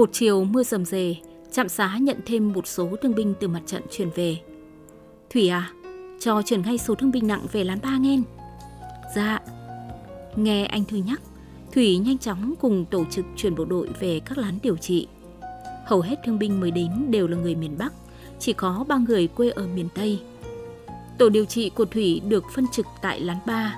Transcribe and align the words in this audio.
Một 0.00 0.10
chiều 0.12 0.44
mưa 0.44 0.62
rầm 0.62 0.84
rề, 0.84 1.16
trạm 1.52 1.68
xá 1.68 1.98
nhận 2.00 2.16
thêm 2.26 2.52
một 2.52 2.66
số 2.66 2.96
thương 3.02 3.14
binh 3.14 3.34
từ 3.40 3.48
mặt 3.48 3.60
trận 3.66 3.82
chuyển 3.90 4.10
về. 4.14 4.38
Thủy 5.30 5.48
à, 5.48 5.72
cho 6.20 6.42
chuyển 6.42 6.62
ngay 6.62 6.78
số 6.78 6.94
thương 6.94 7.10
binh 7.10 7.26
nặng 7.26 7.46
về 7.52 7.64
lán 7.64 7.78
ba 7.82 7.98
nghen. 7.98 8.22
Dạ. 9.16 9.40
Nghe 10.36 10.64
anh 10.64 10.84
Thư 10.84 10.96
nhắc, 10.96 11.20
Thủy 11.72 11.98
nhanh 11.98 12.18
chóng 12.18 12.54
cùng 12.60 12.84
tổ 12.84 13.04
chức 13.10 13.24
chuyển 13.36 13.54
bộ 13.54 13.64
đội 13.64 13.88
về 14.00 14.20
các 14.20 14.38
lán 14.38 14.58
điều 14.62 14.76
trị. 14.76 15.06
Hầu 15.86 16.00
hết 16.00 16.16
thương 16.24 16.38
binh 16.38 16.60
mới 16.60 16.70
đến 16.70 16.90
đều 17.10 17.28
là 17.28 17.36
người 17.36 17.54
miền 17.54 17.78
Bắc, 17.78 17.92
chỉ 18.38 18.52
có 18.52 18.84
ba 18.88 18.96
người 18.96 19.26
quê 19.26 19.50
ở 19.50 19.66
miền 19.66 19.88
Tây. 19.94 20.20
Tổ 21.18 21.28
điều 21.28 21.44
trị 21.44 21.70
của 21.70 21.84
Thủy 21.84 22.20
được 22.28 22.44
phân 22.54 22.66
trực 22.72 22.86
tại 23.02 23.20
lán 23.20 23.38
ba. 23.46 23.76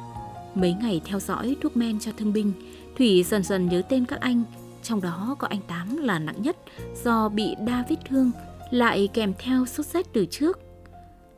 Mấy 0.55 0.75
ngày 0.83 1.01
theo 1.05 1.21
dõi 1.21 1.57
thuốc 1.63 1.77
men 1.77 2.01
cho 2.01 2.13
thương 2.17 2.33
binh, 2.33 2.53
Thủy 2.99 3.23
dần 3.23 3.43
dần 3.43 3.69
nhớ 3.69 3.83
tên 3.89 4.05
các 4.05 4.21
anh, 4.21 4.43
trong 4.83 5.01
đó 5.01 5.37
có 5.39 5.49
anh 5.49 5.61
Tám 5.69 5.97
là 5.97 6.19
nặng 6.19 6.43
nhất 6.43 6.57
do 7.05 7.29
bị 7.29 7.55
đa 7.67 7.85
vết 7.89 7.97
thương, 8.09 8.31
lại 8.71 9.09
kèm 9.15 9.33
theo 9.39 9.67
sốt 9.67 9.87
rét 9.87 10.13
từ 10.13 10.27
trước. 10.31 10.59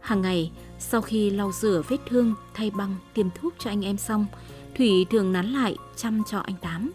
Hàng 0.01 0.23
ngày, 0.23 0.53
sau 0.79 1.01
khi 1.01 1.31
lau 1.31 1.53
rửa 1.53 1.83
vết 1.89 1.99
thương, 2.09 2.35
thay 2.55 2.71
băng, 2.71 2.97
tiêm 3.15 3.27
thuốc 3.31 3.55
cho 3.59 3.71
anh 3.71 3.85
em 3.85 3.97
xong, 3.97 4.27
Thủy 4.75 5.07
thường 5.11 5.33
nán 5.33 5.47
lại 5.47 5.77
chăm 5.97 6.23
cho 6.31 6.39
anh 6.39 6.55
Tám. 6.61 6.93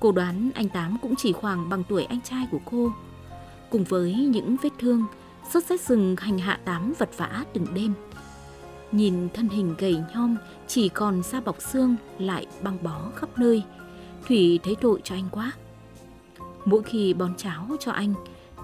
Cô 0.00 0.12
đoán 0.12 0.50
anh 0.54 0.68
Tám 0.68 0.98
cũng 1.02 1.14
chỉ 1.16 1.32
khoảng 1.32 1.68
bằng 1.68 1.84
tuổi 1.88 2.04
anh 2.04 2.20
trai 2.20 2.46
của 2.50 2.60
cô. 2.64 2.92
Cùng 3.70 3.84
với 3.84 4.14
những 4.14 4.56
vết 4.62 4.70
thương, 4.78 5.04
sốt 5.52 5.64
rét 5.64 5.80
rừng 5.80 6.16
hành 6.18 6.38
hạ 6.38 6.60
Tám 6.64 6.92
vật 6.98 7.10
vã 7.16 7.44
từng 7.52 7.66
đêm. 7.74 7.94
Nhìn 8.92 9.28
thân 9.34 9.48
hình 9.48 9.74
gầy 9.78 9.96
nhom, 10.14 10.36
chỉ 10.66 10.88
còn 10.88 11.22
da 11.22 11.40
bọc 11.40 11.62
xương 11.62 11.96
lại 12.18 12.46
băng 12.62 12.82
bó 12.82 13.00
khắp 13.16 13.38
nơi. 13.38 13.62
Thủy 14.28 14.60
thấy 14.62 14.76
tội 14.80 15.00
cho 15.04 15.14
anh 15.14 15.28
quá. 15.30 15.52
Mỗi 16.64 16.82
khi 16.82 17.14
bón 17.14 17.34
cháo 17.36 17.66
cho 17.80 17.92
anh, 17.92 18.14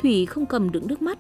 Thủy 0.03 0.27
không 0.27 0.47
cầm 0.47 0.73
được 0.73 0.85
nước 0.85 1.03
mắt. 1.03 1.19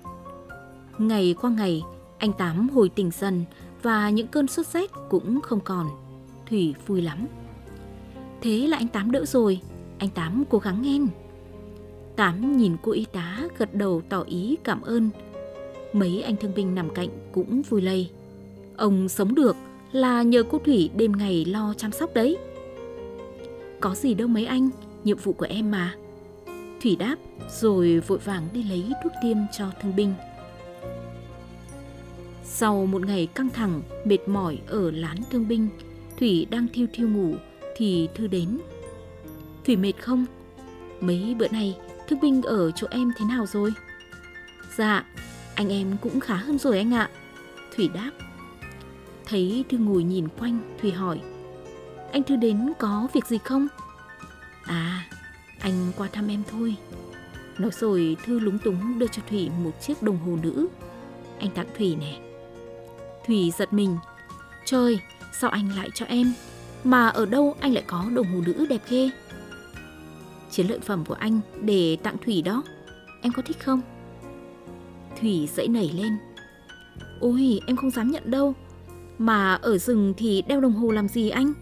Ngày 0.99 1.35
qua 1.41 1.51
ngày, 1.51 1.83
anh 2.19 2.33
Tám 2.33 2.69
hồi 2.69 2.89
tỉnh 2.89 3.11
dần 3.11 3.45
và 3.83 4.11
những 4.11 4.27
cơn 4.27 4.47
sốt 4.47 4.67
rét 4.67 4.91
cũng 5.09 5.41
không 5.41 5.61
còn. 5.61 5.87
Thủy 6.49 6.75
vui 6.87 7.03
lắm. 7.03 7.27
Thế 8.41 8.67
là 8.67 8.77
anh 8.77 8.89
Tám 8.89 9.11
đỡ 9.11 9.25
rồi, 9.25 9.61
anh 9.99 10.11
Tám 10.11 10.45
cố 10.51 10.59
gắng 10.59 10.83
nghe. 10.83 10.99
Tám 12.17 12.57
nhìn 12.57 12.77
cô 12.83 12.93
y 12.93 13.05
tá 13.05 13.41
gật 13.59 13.75
đầu 13.75 14.03
tỏ 14.09 14.23
ý 14.23 14.57
cảm 14.65 14.83
ơn. 14.83 15.11
Mấy 15.93 16.23
anh 16.23 16.37
thương 16.37 16.55
binh 16.55 16.75
nằm 16.75 16.91
cạnh 16.91 17.09
cũng 17.33 17.63
vui 17.63 17.83
lây. 17.83 18.11
Ông 18.77 19.09
sống 19.09 19.35
được 19.35 19.57
là 19.93 20.23
nhờ 20.23 20.43
cô 20.43 20.59
Thủy 20.59 20.91
đêm 20.97 21.13
ngày 21.13 21.45
lo 21.45 21.75
chăm 21.77 21.93
sóc 21.93 22.15
đấy. 22.15 22.39
Có 23.81 23.95
gì 23.95 24.15
đâu 24.15 24.29
mấy 24.29 24.47
anh, 24.47 24.71
nhiệm 25.05 25.19
vụ 25.19 25.33
của 25.33 25.47
em 25.49 25.71
mà. 25.71 25.95
Thủy 26.83 26.97
đáp 26.97 27.17
rồi 27.51 28.01
vội 28.01 28.19
vàng 28.19 28.49
đi 28.53 28.63
lấy 28.63 28.93
thuốc 29.05 29.13
tiêm 29.23 29.37
cho 29.53 29.71
thương 29.83 29.97
binh. 29.97 30.15
Sau 32.45 32.87
một 32.87 33.07
ngày 33.07 33.27
căng 33.35 33.51
thẳng, 33.51 33.83
mệt 34.05 34.29
mỏi 34.29 34.59
ở 34.67 34.91
lán 34.91 35.17
thương 35.31 35.49
binh, 35.49 35.69
Thủy 36.19 36.47
đang 36.51 36.67
thiêu 36.73 36.86
thiêu 36.92 37.09
ngủ 37.09 37.35
thì 37.77 38.09
Thư 38.15 38.27
đến. 38.27 38.59
Thủy 39.65 39.77
mệt 39.77 39.92
không? 40.01 40.27
Mấy 41.01 41.36
bữa 41.39 41.48
nay 41.48 41.77
thương 42.09 42.20
binh 42.20 42.42
ở 42.42 42.70
chỗ 42.70 42.86
em 42.91 43.13
thế 43.17 43.25
nào 43.25 43.47
rồi? 43.47 43.73
Dạ, 44.77 45.05
anh 45.55 45.69
em 45.69 45.97
cũng 46.01 46.20
khá 46.20 46.35
hơn 46.35 46.59
rồi 46.59 46.79
anh 46.79 46.95
ạ. 46.95 47.11
Thủy 47.77 47.91
đáp. 47.95 48.11
Thấy 49.27 49.65
Thư 49.69 49.79
ngồi 49.79 50.05
nhìn 50.05 50.29
quanh, 50.29 50.77
Thủy 50.81 50.92
hỏi. 50.92 51.20
Anh 52.13 52.23
Thư 52.23 52.36
đến 52.36 52.73
có 52.79 53.09
việc 53.13 53.27
gì 53.27 53.39
không? 53.39 53.67
À, 54.63 55.07
anh 55.58 55.92
qua 55.96 56.08
thăm 56.12 56.28
em 56.28 56.42
thôi. 56.50 56.77
Nói 57.58 57.70
rồi 57.80 58.17
Thư 58.24 58.39
lúng 58.39 58.58
túng 58.58 58.98
đưa 58.98 59.06
cho 59.06 59.22
Thủy 59.30 59.50
một 59.64 59.70
chiếc 59.80 60.02
đồng 60.02 60.18
hồ 60.18 60.39
nữ. 60.42 60.68
Anh 61.39 61.50
tặng 61.50 61.67
Thủy 61.78 61.96
nè. 62.00 62.20
Thủy 63.27 63.52
giật 63.58 63.72
mình. 63.72 63.96
Trời, 64.64 64.98
sao 65.40 65.50
anh 65.50 65.77
lại 65.77 65.90
cho 65.94 66.06
em? 66.06 66.33
Mà 66.84 67.08
ở 67.08 67.27
đâu 67.27 67.56
anh 67.61 67.74
lại 67.74 67.84
có 67.86 68.05
đồng 68.14 68.27
hồ 68.27 68.40
nữ 68.46 68.67
đẹp 68.70 68.83
ghê? 68.90 69.11
Chiến 70.50 70.67
lợi 70.67 70.80
phẩm 70.80 71.05
của 71.05 71.14
anh 71.14 71.40
để 71.61 71.96
tặng 72.02 72.17
Thủy 72.24 72.42
đó. 72.42 72.62
Em 73.23 73.33
có 73.33 73.42
thích 73.42 73.61
không? 73.64 73.80
Thủy 75.20 75.48
dãy 75.55 75.68
nảy 75.68 75.90
lên. 75.94 76.17
Ôi, 77.20 77.61
em 77.67 77.77
không 77.77 77.90
dám 77.90 78.11
nhận 78.11 78.30
đâu. 78.30 78.55
Mà 79.18 79.55
ở 79.55 79.78
rừng 79.78 80.14
thì 80.17 80.42
đeo 80.48 80.61
đồng 80.61 80.73
hồ 80.73 80.90
làm 80.90 81.08
gì 81.08 81.30
anh? 81.30 81.52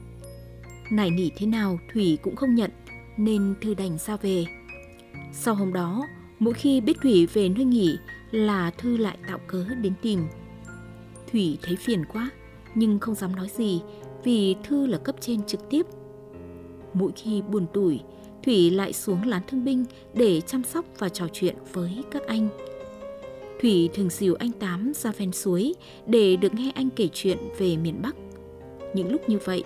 Nảy 0.91 1.11
nỉ 1.11 1.31
thế 1.37 1.47
nào 1.47 1.79
Thủy 1.93 2.19
cũng 2.23 2.37
không 2.37 2.55
nhận, 2.55 2.71
nên 3.17 3.55
Thư 3.61 3.75
đành 3.75 3.99
ra 3.99 4.17
về. 4.17 4.45
Sau 5.33 5.55
hôm 5.55 5.73
đó, 5.73 6.07
mỗi 6.39 6.55
khi 6.55 6.81
biết 6.81 6.97
Thủy 7.03 7.27
về 7.33 7.49
nơi 7.49 7.65
nghỉ 7.65 7.97
là 8.31 8.71
Thư 8.71 8.97
lại 8.97 9.19
tạo 9.29 9.39
cớ 9.47 9.65
đến 9.83 9.93
tìm. 10.03 10.27
Thủy 11.33 11.59
thấy 11.63 11.77
phiền 11.77 12.05
quá, 12.13 12.31
nhưng 12.75 12.99
không 12.99 13.15
dám 13.15 13.37
nói 13.37 13.49
gì 13.57 13.81
vì 14.25 14.57
Thư 14.65 14.87
là 14.87 14.99
cấp 14.99 15.17
trên 15.21 15.43
trực 15.43 15.71
tiếp. 15.71 15.87
Mỗi 16.95 17.13
khi 17.17 17.43
buồn 17.43 17.67
tủi, 17.73 18.01
Thủy 18.45 18.71
lại 18.71 18.93
xuống 18.93 19.27
lán 19.27 19.43
thương 19.49 19.65
binh 19.65 19.85
để 20.15 20.41
chăm 20.41 20.65
sóc 20.65 20.85
và 20.99 21.09
trò 21.09 21.27
chuyện 21.33 21.57
với 21.73 22.05
các 22.11 22.27
anh. 22.27 22.49
Thủy 23.61 23.89
thường 23.95 24.11
dìu 24.11 24.35
anh 24.35 24.53
Tám 24.53 24.93
ra 24.95 25.13
ven 25.13 25.33
suối 25.33 25.75
để 26.07 26.37
được 26.37 26.55
nghe 26.55 26.73
anh 26.75 26.91
kể 26.91 27.09
chuyện 27.13 27.39
về 27.59 27.77
miền 27.77 28.03
Bắc. 28.03 28.17
Những 28.95 29.13
lúc 29.13 29.29
như 29.29 29.39
vậy, 29.45 29.65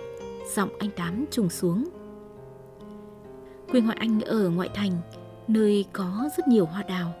giọng 0.55 0.69
anh 0.79 0.89
Tám 0.95 1.25
trùng 1.31 1.49
xuống. 1.49 1.85
Quê 3.71 3.81
ngoại 3.81 3.97
anh 3.99 4.21
ở 4.21 4.49
ngoại 4.49 4.69
thành, 4.73 4.91
nơi 5.47 5.85
có 5.93 6.29
rất 6.37 6.47
nhiều 6.47 6.65
hoa 6.65 6.83
đào. 6.83 7.13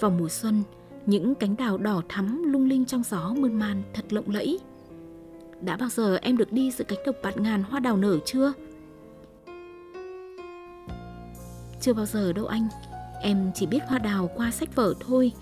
Vào 0.00 0.10
mùa 0.10 0.28
xuân, 0.28 0.62
những 1.06 1.34
cánh 1.34 1.56
đào 1.56 1.78
đỏ 1.78 2.02
thắm 2.08 2.42
lung 2.52 2.68
linh 2.68 2.84
trong 2.84 3.02
gió 3.02 3.34
mơn 3.38 3.58
man 3.58 3.82
thật 3.94 4.12
lộng 4.12 4.30
lẫy. 4.30 4.58
Đã 5.60 5.76
bao 5.76 5.88
giờ 5.88 6.18
em 6.22 6.36
được 6.36 6.52
đi 6.52 6.70
giữa 6.70 6.84
cánh 6.84 6.98
đồng 7.06 7.16
bạt 7.22 7.36
ngàn 7.36 7.62
hoa 7.62 7.80
đào 7.80 7.96
nở 7.96 8.18
chưa? 8.24 8.52
Chưa 11.80 11.92
bao 11.92 12.06
giờ 12.06 12.32
đâu 12.32 12.46
anh, 12.46 12.68
em 13.22 13.50
chỉ 13.54 13.66
biết 13.66 13.80
hoa 13.88 13.98
đào 13.98 14.30
qua 14.34 14.50
sách 14.50 14.74
vở 14.74 14.94
thôi. 15.00 15.32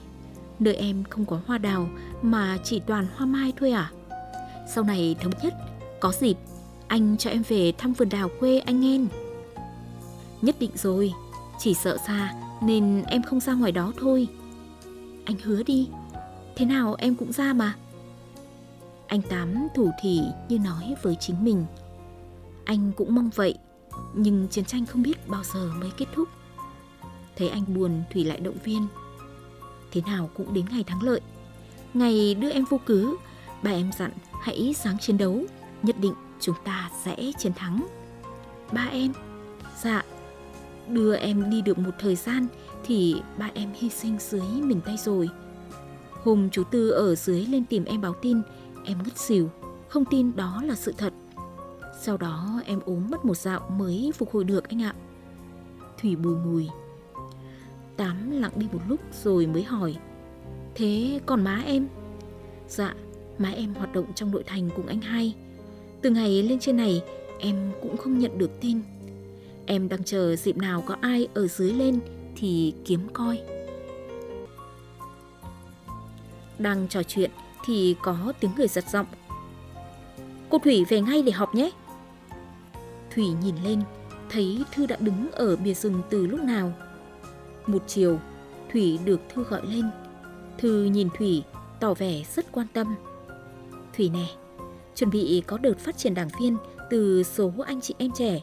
Nơi 0.59 0.75
em 0.75 1.05
không 1.11 1.27
có 1.27 1.41
hoa 1.47 1.59
đào 1.59 1.89
mà 2.23 2.59
chỉ 2.65 2.81
toàn 2.81 3.07
hoa 3.17 3.27
mai 3.27 3.53
thôi 3.57 3.71
à? 3.71 3.91
Sau 4.75 4.85
này 4.85 5.17
thống 5.21 5.33
nhất, 5.43 5.55
có 6.01 6.13
dịp 6.13 6.37
anh 6.89 7.17
cho 7.17 7.31
em 7.31 7.43
về 7.49 7.73
thăm 7.79 7.93
vườn 7.93 8.09
đào 8.09 8.29
quê 8.41 8.59
anh 8.59 8.85
em. 8.85 9.09
Nhất 10.43 10.57
định 10.59 10.71
rồi, 10.75 11.13
chỉ 11.59 11.75
sợ 11.75 11.99
xa 12.07 12.35
nên 12.63 13.03
em 13.03 13.23
không 13.23 13.41
ra 13.41 13.55
ngoài 13.55 13.73
đó 13.73 13.93
thôi. 14.01 14.29
Anh 15.25 15.37
hứa 15.39 15.63
đi, 15.63 15.89
thế 16.57 16.67
nào 16.67 16.95
em 16.99 17.15
cũng 17.15 17.33
ra 17.33 17.53
mà. 17.53 17.75
Anh 19.07 19.23
Tám 19.23 19.69
thủ 19.75 19.91
thỉ 20.01 20.21
như 20.49 20.59
nói 20.59 20.95
với 21.03 21.17
chính 21.21 21.45
mình. 21.45 21.65
Anh 22.65 22.93
cũng 22.97 23.15
mong 23.15 23.31
vậy, 23.35 23.55
nhưng 24.15 24.49
chiến 24.49 24.65
tranh 24.65 24.87
không 24.87 25.03
biết 25.03 25.29
bao 25.29 25.45
giờ 25.45 25.71
mới 25.81 25.91
kết 25.97 26.07
thúc. 26.15 26.29
Thấy 27.37 27.49
anh 27.49 27.65
buồn, 27.75 28.03
Thủy 28.13 28.25
lại 28.25 28.41
động 28.41 28.57
viên. 28.65 28.87
Thế 29.93 30.01
nào 30.07 30.31
cũng 30.35 30.55
đến 30.55 30.65
ngày 30.71 30.85
thắng 30.85 31.03
lợi. 31.03 31.21
Ngày 31.95 32.35
đưa 32.35 32.51
em 32.51 32.65
vô 32.65 32.81
cứ, 32.87 33.17
bà 33.63 33.71
em 33.71 33.91
dặn 33.99 34.11
hãy 34.43 34.75
sáng 34.79 34.99
chiến 34.99 35.19
đấu, 35.19 35.45
nhất 35.83 35.97
định 36.01 36.15
chúng 36.41 36.57
ta 36.65 36.91
sẽ 37.05 37.33
chiến 37.39 37.53
thắng. 37.53 37.87
Ba 38.73 38.85
em, 38.85 39.13
dạ, 39.83 40.05
đưa 40.89 41.17
em 41.17 41.51
đi 41.51 41.63
được 41.63 41.79
một 41.79 41.91
thời 41.99 42.17
gian 42.17 42.47
thì 42.85 43.17
ba 43.39 43.51
em 43.55 43.69
hy 43.75 43.89
sinh 43.89 44.17
dưới 44.21 44.49
mình 44.63 44.81
tay 44.81 44.97
rồi. 44.97 45.29
Hôm 46.11 46.51
chú 46.51 46.65
Tư 46.65 46.91
ở 46.91 47.15
dưới 47.15 47.47
lên 47.47 47.65
tìm 47.65 47.85
em 47.85 48.01
báo 48.01 48.15
tin, 48.23 48.41
em 48.85 48.99
ngất 49.05 49.19
xỉu, 49.19 49.51
không 49.89 50.05
tin 50.05 50.37
đó 50.37 50.63
là 50.65 50.75
sự 50.75 50.95
thật. 50.99 51.13
Sau 52.01 52.17
đó 52.17 52.63
em 52.65 52.81
ốm 52.85 53.07
mất 53.11 53.25
một 53.25 53.37
dạo 53.37 53.71
mới 53.79 54.11
phục 54.15 54.33
hồi 54.33 54.45
được 54.45 54.69
anh 54.69 54.83
ạ. 54.83 54.95
Thủy 56.01 56.17
bùi 56.17 56.35
ngùi. 56.35 56.69
Tám 57.97 58.31
lặng 58.31 58.53
đi 58.57 58.67
một 58.73 58.81
lúc 58.89 59.01
rồi 59.25 59.47
mới 59.47 59.63
hỏi. 59.63 59.97
Thế 60.75 61.21
còn 61.27 61.45
má 61.45 61.63
em? 61.67 61.89
Dạ, 62.69 62.95
má 63.39 63.49
em 63.49 63.75
hoạt 63.75 63.93
động 63.93 64.13
trong 64.15 64.31
nội 64.31 64.43
thành 64.47 64.71
cùng 64.77 64.87
anh 64.87 65.01
hai. 65.01 65.35
Từ 66.03 66.11
ngày 66.11 66.43
lên 66.43 66.59
trên 66.59 66.77
này, 66.77 67.03
em 67.39 67.73
cũng 67.83 67.97
không 67.97 68.19
nhận 68.19 68.39
được 68.39 68.51
tin. 68.61 68.81
Em 69.67 69.89
đang 69.89 70.05
chờ 70.05 70.37
dịp 70.37 70.57
nào 70.57 70.83
có 70.87 70.97
ai 71.01 71.29
ở 71.35 71.47
dưới 71.47 71.73
lên 71.73 72.01
thì 72.37 72.75
kiếm 72.85 73.01
coi. 73.13 73.41
Đang 76.59 76.89
trò 76.89 77.03
chuyện 77.03 77.31
thì 77.65 77.97
có 78.03 78.33
tiếng 78.41 78.51
người 78.57 78.69
giật 78.69 78.85
giọng. 78.91 79.07
Cô 80.51 80.59
Thủy 80.59 80.85
về 80.89 81.01
ngay 81.01 81.23
để 81.23 81.33
họp 81.33 81.55
nhé. 81.55 81.71
Thủy 83.15 83.25
nhìn 83.43 83.55
lên, 83.65 83.83
thấy 84.31 84.65
Thư 84.75 84.87
đã 84.87 84.97
đứng 85.01 85.33
ở 85.33 85.57
bìa 85.57 85.75
rừng 85.75 86.03
từ 86.11 86.27
lúc 86.27 86.41
nào. 86.41 86.73
Một 87.67 87.83
chiều, 87.87 88.19
Thủy 88.73 88.99
được 89.05 89.21
Thư 89.35 89.45
gọi 89.45 89.67
lên. 89.67 89.85
Thư 90.59 90.85
nhìn 90.85 91.09
Thủy, 91.19 91.43
tỏ 91.81 91.95
vẻ 91.95 92.23
rất 92.35 92.53
quan 92.53 92.67
tâm. 92.73 92.95
Thủy 93.97 94.11
nè, 94.15 94.27
chuẩn 94.95 95.11
bị 95.11 95.43
có 95.47 95.59
đợt 95.59 95.79
phát 95.79 95.99
triển 95.99 96.15
đảng 96.15 96.29
viên 96.41 96.57
từ 96.91 97.23
số 97.23 97.53
anh 97.67 97.81
chị 97.81 97.95
em 97.99 98.11
trẻ. 98.19 98.41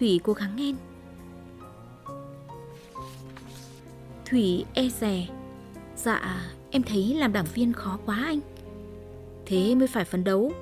Thủy 0.00 0.20
cố 0.22 0.32
gắng 0.32 0.56
nghe. 0.56 0.72
Thủy 4.24 4.64
e 4.74 4.88
rè. 5.00 5.26
Dạ, 5.96 6.50
em 6.70 6.82
thấy 6.82 7.14
làm 7.14 7.32
đảng 7.32 7.46
viên 7.54 7.72
khó 7.72 7.98
quá 8.06 8.22
anh. 8.24 8.40
Thế 9.46 9.74
mới 9.74 9.88
phải 9.88 10.04
phấn 10.04 10.24
đấu. 10.24 10.52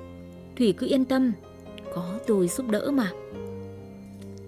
Thủy 0.57 0.73
cứ 0.77 0.87
yên 0.87 1.05
tâm, 1.05 1.31
có 1.95 2.19
tôi 2.27 2.47
giúp 2.47 2.69
đỡ 2.69 2.91
mà. 2.91 3.11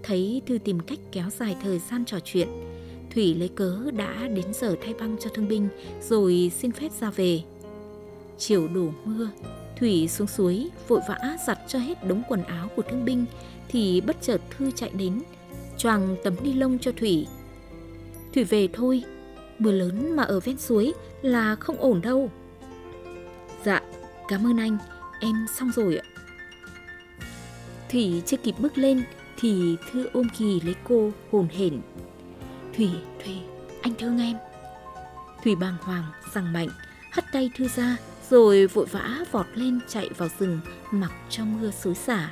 Thấy 0.03 0.41
Thư 0.45 0.57
tìm 0.57 0.79
cách 0.79 0.99
kéo 1.11 1.29
dài 1.29 1.55
thời 1.63 1.79
gian 1.79 2.05
trò 2.05 2.19
chuyện, 2.23 2.47
Thủy 3.13 3.35
lấy 3.35 3.47
cớ 3.47 3.91
đã 3.91 4.27
đến 4.27 4.53
giờ 4.53 4.75
thay 4.81 4.93
băng 4.93 5.17
cho 5.19 5.29
thương 5.33 5.47
binh 5.47 5.69
rồi 6.01 6.51
xin 6.57 6.71
phép 6.71 6.91
ra 6.99 7.09
về. 7.09 7.41
Chiều 8.37 8.67
đổ 8.67 8.89
mưa, 9.05 9.29
Thủy 9.81 10.07
xuống 10.07 10.27
suối 10.27 10.69
vội 10.87 11.01
vã 11.07 11.37
giặt 11.47 11.59
cho 11.67 11.79
hết 11.79 12.07
đống 12.07 12.23
quần 12.27 12.43
áo 12.43 12.69
của 12.75 12.81
thương 12.81 13.05
binh 13.05 13.25
thì 13.67 14.01
bất 14.01 14.17
chợt 14.21 14.41
Thư 14.49 14.71
chạy 14.71 14.89
đến, 14.89 15.21
choàng 15.77 16.15
tấm 16.23 16.35
ni 16.43 16.53
lông 16.53 16.79
cho 16.79 16.91
Thủy. 16.91 17.27
Thủy 18.33 18.43
về 18.43 18.67
thôi, 18.73 19.03
mưa 19.59 19.71
lớn 19.71 20.15
mà 20.15 20.23
ở 20.23 20.39
ven 20.39 20.57
suối 20.57 20.93
là 21.21 21.55
không 21.55 21.77
ổn 21.77 22.01
đâu. 22.01 22.31
Dạ, 23.65 23.81
cảm 24.27 24.47
ơn 24.47 24.57
anh, 24.57 24.77
em 25.21 25.45
xong 25.57 25.71
rồi 25.71 25.97
ạ. 25.97 26.05
Thủy 27.91 28.21
chưa 28.25 28.37
kịp 28.37 28.55
bước 28.59 28.77
lên 28.77 29.03
thì 29.39 29.75
Thư 29.91 30.09
ôm 30.13 30.27
kỳ 30.37 30.61
lấy 30.61 30.75
cô 30.83 31.11
hồn 31.31 31.47
hển. 31.57 31.81
Thủy, 32.77 32.89
Thủy, 33.23 33.35
anh 33.81 33.93
thương 33.99 34.19
em. 34.19 34.37
Thủy 35.43 35.55
bàng 35.55 35.75
hoàng, 35.81 36.05
rằng 36.33 36.53
mạnh, 36.53 36.69
hất 37.11 37.25
tay 37.31 37.51
Thư 37.57 37.67
ra 37.67 37.97
rồi 38.31 38.67
vội 38.67 38.85
vã 38.85 39.23
vọt 39.31 39.45
lên 39.53 39.79
chạy 39.87 40.09
vào 40.17 40.29
rừng 40.39 40.59
mặc 40.91 41.11
cho 41.29 41.45
mưa 41.45 41.71
xối 41.71 41.95
xả. 41.95 42.31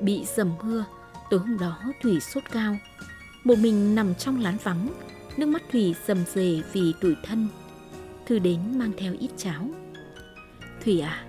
Bị 0.00 0.24
dầm 0.36 0.50
mưa, 0.62 0.84
tối 1.30 1.40
hôm 1.40 1.58
đó 1.58 1.78
Thủy 2.02 2.20
sốt 2.20 2.42
cao. 2.52 2.76
Một 3.44 3.58
mình 3.58 3.94
nằm 3.94 4.14
trong 4.14 4.40
lán 4.40 4.56
vắng, 4.62 4.88
nước 5.36 5.46
mắt 5.46 5.62
Thủy 5.72 5.94
dầm 6.06 6.18
dề 6.34 6.60
vì 6.72 6.94
tủi 7.00 7.16
thân. 7.22 7.48
Thư 8.26 8.38
đến 8.38 8.60
mang 8.78 8.92
theo 8.96 9.14
ít 9.18 9.30
cháo. 9.36 9.68
Thủy 10.84 11.00
à, 11.00 11.24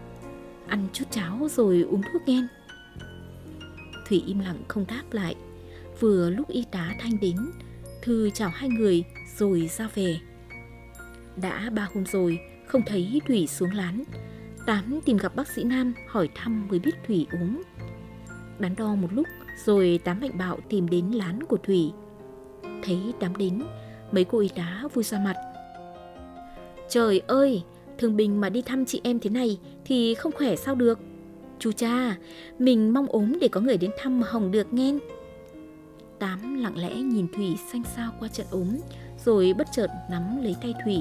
ăn 0.67 0.87
chút 0.93 1.05
cháo 1.11 1.47
rồi 1.51 1.81
uống 1.81 2.01
thuốc 2.13 2.21
nghe. 2.27 2.47
Thủy 4.07 4.23
im 4.27 4.39
lặng 4.39 4.63
không 4.67 4.85
đáp 4.87 5.03
lại. 5.11 5.35
Vừa 5.99 6.29
lúc 6.29 6.47
y 6.47 6.63
tá 6.71 6.95
Thanh 6.99 7.19
đến, 7.19 7.37
Thư 8.01 8.29
chào 8.29 8.49
hai 8.49 8.69
người 8.69 9.03
rồi 9.37 9.69
ra 9.77 9.89
về. 9.95 10.19
Đã 11.41 11.69
ba 11.73 11.87
hôm 11.93 12.05
rồi, 12.05 12.39
không 12.65 12.81
thấy 12.85 13.21
Thủy 13.27 13.47
xuống 13.47 13.71
lán. 13.71 14.03
Tám 14.65 14.99
tìm 15.05 15.17
gặp 15.17 15.35
bác 15.35 15.47
sĩ 15.47 15.63
Nam 15.63 15.93
hỏi 16.07 16.29
thăm 16.35 16.67
mới 16.67 16.79
biết 16.79 16.95
Thủy 17.07 17.27
ốm. 17.31 17.61
Đắn 18.59 18.75
đo 18.75 18.95
một 18.95 19.07
lúc 19.11 19.27
rồi 19.65 19.99
Tám 20.03 20.19
mạnh 20.19 20.37
bạo 20.37 20.57
tìm 20.69 20.89
đến 20.89 21.11
lán 21.11 21.43
của 21.43 21.57
Thủy. 21.57 21.91
Thấy 22.83 23.13
Tám 23.19 23.35
đến, 23.35 23.63
mấy 24.11 24.23
cô 24.23 24.39
y 24.39 24.49
tá 24.49 24.83
vui 24.93 25.03
ra 25.03 25.19
mặt. 25.19 25.35
Trời 26.89 27.21
ơi, 27.27 27.63
thường 27.97 28.15
bình 28.15 28.41
mà 28.41 28.49
đi 28.49 28.61
thăm 28.61 28.85
chị 28.85 29.01
em 29.03 29.19
thế 29.19 29.29
này 29.29 29.59
thì 29.85 30.15
không 30.15 30.31
khỏe 30.31 30.55
sao 30.55 30.75
được. 30.75 30.99
Chú 31.59 31.71
cha, 31.71 32.15
mình 32.59 32.93
mong 32.93 33.07
ốm 33.07 33.39
để 33.41 33.47
có 33.47 33.61
người 33.61 33.77
đến 33.77 33.91
thăm 33.99 34.19
mà 34.19 34.27
hỏng 34.29 34.51
được 34.51 34.73
nghe. 34.73 34.93
Tám 36.19 36.55
lặng 36.55 36.77
lẽ 36.77 36.95
nhìn 36.95 37.27
Thủy 37.35 37.57
xanh 37.71 37.83
xao 37.95 38.11
qua 38.19 38.27
trận 38.27 38.47
ốm, 38.51 38.77
rồi 39.25 39.53
bất 39.57 39.67
chợt 39.73 39.87
nắm 40.11 40.43
lấy 40.43 40.55
tay 40.61 40.73
Thủy. 40.85 40.97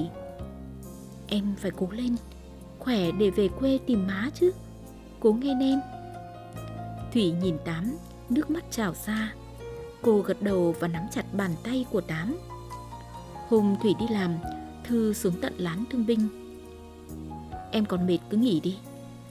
Em 1.27 1.55
phải 1.57 1.71
cố 1.71 1.87
lên, 1.91 2.15
khỏe 2.79 3.11
để 3.11 3.29
về 3.29 3.47
quê 3.47 3.79
tìm 3.85 4.07
má 4.07 4.29
chứ. 4.39 4.51
Cố 5.19 5.33
nghe 5.33 5.55
em. 5.61 5.79
Thủy 7.13 7.31
nhìn 7.31 7.57
Tám, 7.65 7.97
nước 8.29 8.49
mắt 8.49 8.63
trào 8.71 8.93
ra. 9.05 9.33
Cô 10.01 10.21
gật 10.21 10.41
đầu 10.41 10.75
và 10.79 10.87
nắm 10.87 11.03
chặt 11.11 11.25
bàn 11.33 11.51
tay 11.63 11.85
của 11.91 12.01
Tám. 12.01 12.37
Hôm 13.49 13.75
Thủy 13.81 13.93
đi 13.99 14.05
làm, 14.09 14.35
Thư 14.83 15.13
xuống 15.13 15.33
tận 15.41 15.53
lán 15.57 15.83
thương 15.91 16.05
binh. 16.05 16.27
Em 17.71 17.85
còn 17.85 18.07
mệt 18.07 18.19
cứ 18.29 18.37
nghỉ 18.37 18.59
đi, 18.59 18.77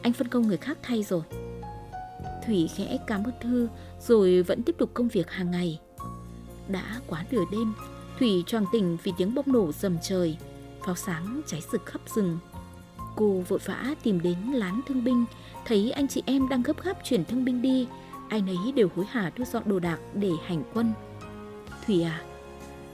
anh 0.02 0.12
phân 0.12 0.28
công 0.28 0.48
người 0.48 0.56
khác 0.56 0.78
thay 0.82 1.02
rồi. 1.02 1.22
Thủy 2.46 2.70
khẽ 2.76 2.98
cảm 3.06 3.24
ơn 3.24 3.34
Thư 3.40 3.68
rồi 4.06 4.42
vẫn 4.42 4.62
tiếp 4.62 4.74
tục 4.78 4.90
công 4.94 5.08
việc 5.08 5.30
hàng 5.30 5.50
ngày. 5.50 5.80
Đã 6.68 7.00
quá 7.06 7.24
nửa 7.30 7.44
đêm, 7.52 7.74
Thủy 8.18 8.44
choàng 8.46 8.64
tỉnh 8.72 8.96
vì 9.02 9.12
tiếng 9.18 9.34
bom 9.34 9.44
nổ 9.46 9.72
rầm 9.72 9.96
trời, 10.02 10.38
pháo 10.86 10.94
sáng 10.94 11.40
cháy 11.46 11.62
rực 11.72 11.86
khắp 11.86 12.00
rừng. 12.14 12.38
Cô 13.16 13.42
vội 13.48 13.58
vã 13.64 13.94
tìm 14.02 14.20
đến 14.20 14.38
lán 14.52 14.80
thương 14.86 15.04
binh, 15.04 15.24
thấy 15.64 15.90
anh 15.90 16.08
chị 16.08 16.22
em 16.26 16.48
đang 16.48 16.62
gấp 16.62 16.82
gáp 16.84 16.96
chuyển 17.04 17.24
thương 17.24 17.44
binh 17.44 17.62
đi, 17.62 17.88
ai 18.28 18.42
nấy 18.42 18.72
đều 18.74 18.88
hối 18.96 19.06
hả 19.06 19.30
thu 19.36 19.44
dọn 19.44 19.62
đồ 19.66 19.78
đạc 19.78 19.98
để 20.14 20.30
hành 20.46 20.62
quân. 20.74 20.92
Thủy 21.86 22.02
à, 22.02 22.22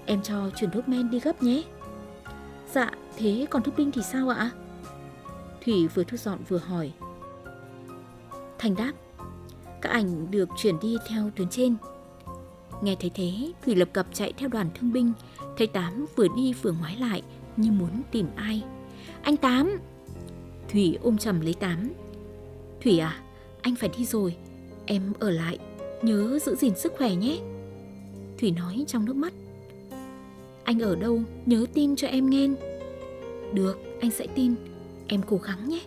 em 0.07 0.23
cho 0.23 0.51
chuyển 0.57 0.71
thuốc 0.71 0.89
men 0.89 1.11
đi 1.11 1.21
gấp 1.21 1.43
nhé. 1.43 1.63
Dạ, 2.73 2.91
thế 3.17 3.47
còn 3.51 3.63
thuốc 3.63 3.77
binh 3.77 3.93
thì 3.93 4.03
sao 4.03 4.29
ạ? 4.29 4.51
Thủy 5.65 5.89
vừa 5.95 6.05
thu 6.05 6.17
dọn 6.17 6.39
vừa 6.49 6.59
hỏi. 6.59 6.93
Thành 8.59 8.75
đáp, 8.75 8.93
các 9.81 9.91
ảnh 9.91 10.31
được 10.31 10.49
chuyển 10.57 10.81
đi 10.81 10.97
theo 11.09 11.31
tuyến 11.37 11.49
trên. 11.49 11.77
Nghe 12.83 12.97
thấy 13.01 13.11
thế, 13.15 13.53
Thủy 13.65 13.75
lập 13.75 13.89
cập 13.93 14.07
chạy 14.13 14.33
theo 14.33 14.49
đoàn 14.49 14.71
thương 14.75 14.93
binh, 14.93 15.13
thấy 15.57 15.67
Tám 15.67 16.07
vừa 16.17 16.27
đi 16.37 16.53
vừa 16.53 16.73
ngoái 16.73 16.97
lại 16.97 17.23
như 17.57 17.71
muốn 17.73 18.03
tìm 18.11 18.27
ai. 18.37 18.63
Anh 19.23 19.37
Tám! 19.37 19.79
Thủy 20.69 20.99
ôm 21.03 21.19
chầm 21.19 21.41
lấy 21.41 21.55
Tám. 21.55 21.93
Thủy 22.83 22.99
à, 22.99 23.21
anh 23.63 23.75
phải 23.77 23.91
đi 23.99 24.05
rồi, 24.05 24.37
em 24.87 25.13
ở 25.19 25.31
lại, 25.31 25.59
nhớ 26.03 26.39
giữ 26.43 26.55
gìn 26.55 26.77
sức 26.77 26.93
khỏe 26.99 27.15
nhé. 27.15 27.39
Thủy 28.39 28.51
nói 28.51 28.85
trong 28.89 29.05
nước 29.05 29.17
mắt. 29.17 29.33
Anh 30.65 30.81
ở 30.81 30.97
đâu, 30.97 31.21
nhớ 31.47 31.67
tin 31.75 31.97
cho 31.97 32.09
em 32.09 32.31
nghe. 32.31 32.49
Được, 33.53 33.79
anh 34.01 34.11
sẽ 34.11 34.27
tin, 34.35 34.55
em 35.07 35.21
cố 35.27 35.37
gắng 35.37 35.69
nhé. 35.69 35.81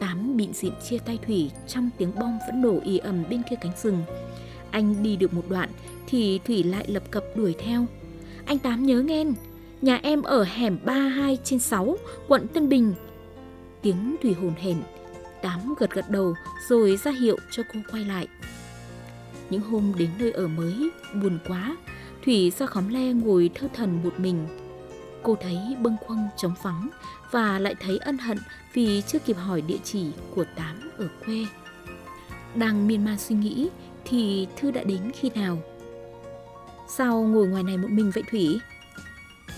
Tám 0.00 0.36
bịn 0.36 0.52
dịn 0.52 0.72
chia 0.88 0.98
tay 0.98 1.18
Thủy 1.26 1.50
trong 1.66 1.90
tiếng 1.98 2.12
bom 2.20 2.38
vẫn 2.46 2.62
nổ 2.62 2.80
ì 2.84 2.98
ầm 2.98 3.24
bên 3.30 3.42
kia 3.50 3.56
cánh 3.60 3.72
rừng. 3.82 4.02
Anh 4.70 5.02
đi 5.02 5.16
được 5.16 5.34
một 5.34 5.44
đoạn 5.48 5.70
thì 6.06 6.40
Thủy 6.44 6.62
lại 6.62 6.84
lập 6.88 7.02
cập 7.10 7.24
đuổi 7.34 7.54
theo. 7.58 7.86
Anh 8.44 8.58
Tám 8.58 8.86
nhớ 8.86 9.02
nghe, 9.02 9.24
nhà 9.82 10.00
em 10.02 10.22
ở 10.22 10.44
hẻm 10.44 10.78
32 10.84 11.38
trên 11.44 11.58
6, 11.58 11.96
quận 12.28 12.46
Tân 12.48 12.68
Bình. 12.68 12.94
Tiếng 13.82 14.16
Thủy 14.22 14.34
hồn 14.34 14.54
hển, 14.58 14.76
Tám 15.42 15.74
gật 15.78 15.90
gật 15.90 16.10
đầu 16.10 16.34
rồi 16.68 16.96
ra 16.96 17.10
hiệu 17.10 17.36
cho 17.50 17.62
cô 17.72 17.80
quay 17.92 18.04
lại. 18.04 18.28
Những 19.50 19.62
hôm 19.62 19.92
đến 19.98 20.10
nơi 20.18 20.32
ở 20.32 20.48
mới, 20.48 20.90
buồn 21.22 21.38
quá, 21.48 21.76
Thủy 22.24 22.52
ra 22.58 22.66
khóm 22.66 22.88
le 22.88 23.12
ngồi 23.12 23.50
thơ 23.54 23.68
thần 23.74 24.02
một 24.04 24.20
mình. 24.20 24.46
Cô 25.22 25.36
thấy 25.40 25.58
bâng 25.80 25.96
khuâng 26.06 26.28
trống 26.36 26.54
vắng 26.62 26.88
và 27.30 27.58
lại 27.58 27.74
thấy 27.80 27.98
ân 27.98 28.18
hận 28.18 28.38
vì 28.72 29.02
chưa 29.06 29.18
kịp 29.18 29.36
hỏi 29.36 29.60
địa 29.60 29.78
chỉ 29.84 30.06
của 30.34 30.44
Tám 30.56 30.90
ở 30.98 31.08
quê. 31.26 31.46
Đang 32.54 32.86
miên 32.86 33.04
man 33.04 33.18
suy 33.18 33.36
nghĩ 33.36 33.68
thì 34.04 34.46
Thư 34.56 34.70
đã 34.70 34.84
đến 34.84 35.10
khi 35.14 35.30
nào? 35.34 35.58
Sao 36.88 37.22
ngồi 37.22 37.46
ngoài 37.46 37.62
này 37.62 37.78
một 37.78 37.90
mình 37.90 38.10
vậy 38.14 38.24
Thủy? 38.30 38.60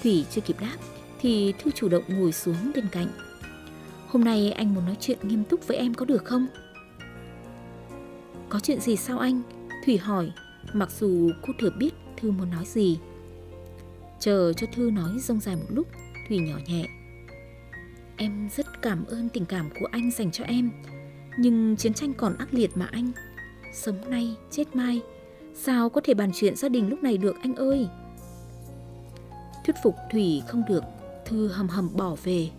Thủy 0.04 0.24
chưa 0.30 0.40
kịp 0.40 0.56
đáp 0.60 0.76
thì 1.20 1.54
Thư 1.58 1.70
chủ 1.70 1.88
động 1.88 2.02
ngồi 2.08 2.32
xuống 2.32 2.72
bên 2.74 2.84
cạnh. 2.92 3.06
Hôm 4.08 4.24
nay 4.24 4.52
anh 4.52 4.74
muốn 4.74 4.86
nói 4.86 4.96
chuyện 5.00 5.18
nghiêm 5.22 5.44
túc 5.44 5.66
với 5.66 5.76
em 5.76 5.94
có 5.94 6.04
được 6.04 6.24
không? 6.24 6.46
Có 8.48 8.60
chuyện 8.60 8.80
gì 8.80 8.96
sao 8.96 9.18
anh? 9.18 9.42
Thủy 9.86 9.98
hỏi, 9.98 10.32
mặc 10.72 10.90
dù 10.90 11.30
cô 11.42 11.52
thừa 11.60 11.70
biết 11.78 11.90
Thư 12.16 12.30
muốn 12.30 12.50
nói 12.50 12.64
gì. 12.64 12.98
Chờ 14.20 14.52
cho 14.52 14.66
Thư 14.72 14.90
nói 14.90 15.18
rông 15.18 15.40
dài 15.40 15.56
một 15.56 15.66
lúc, 15.68 15.88
Thủy 16.28 16.38
nhỏ 16.38 16.56
nhẹ. 16.66 16.86
Em 18.16 18.48
rất 18.56 18.82
cảm 18.82 19.04
ơn 19.04 19.28
tình 19.28 19.44
cảm 19.44 19.70
của 19.80 19.86
anh 19.90 20.10
dành 20.10 20.30
cho 20.32 20.44
em 20.44 20.70
Nhưng 21.38 21.76
chiến 21.76 21.94
tranh 21.94 22.14
còn 22.14 22.36
ác 22.38 22.54
liệt 22.54 22.70
mà 22.74 22.88
anh 22.92 23.12
Sống 23.72 24.10
nay, 24.10 24.36
chết 24.50 24.76
mai 24.76 25.00
Sao 25.54 25.88
có 25.88 26.00
thể 26.04 26.14
bàn 26.14 26.30
chuyện 26.34 26.56
gia 26.56 26.68
đình 26.68 26.88
lúc 26.88 27.02
này 27.02 27.18
được 27.18 27.36
anh 27.42 27.54
ơi 27.54 27.88
Thuyết 29.64 29.76
phục 29.82 29.96
Thủy 30.10 30.42
không 30.46 30.62
được 30.68 30.84
Thư 31.24 31.48
hầm 31.48 31.68
hầm 31.68 31.96
bỏ 31.96 32.16
về. 32.24 32.50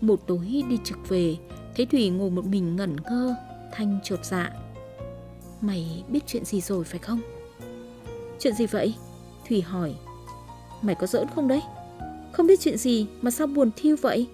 Một 0.00 0.20
tối 0.26 0.64
đi 0.68 0.78
trực 0.84 1.08
về 1.08 1.36
Thấy 1.76 1.86
Thủy 1.86 2.08
ngồi 2.08 2.30
một 2.30 2.44
mình 2.44 2.76
ngẩn 2.76 2.96
ngơ 2.96 3.34
Thanh 3.72 3.98
chột 4.04 4.24
dạ. 4.24 4.50
Mày 5.60 6.04
biết 6.08 6.20
chuyện 6.26 6.44
gì 6.44 6.60
rồi 6.60 6.84
phải 6.84 6.98
không? 6.98 7.20
Chuyện 8.38 8.54
gì 8.54 8.66
vậy? 8.66 8.94
Thủy 9.48 9.62
hỏi. 9.62 9.94
Mày 10.82 10.94
có 10.94 11.06
giỡn 11.06 11.26
không 11.34 11.48
đấy? 11.48 11.62
Không 12.32 12.46
biết 12.46 12.60
chuyện 12.60 12.78
gì 12.78 13.06
mà 13.22 13.30
sao 13.30 13.46
buồn 13.46 13.70
thiêu 13.76 13.96
vậy? 14.02 14.28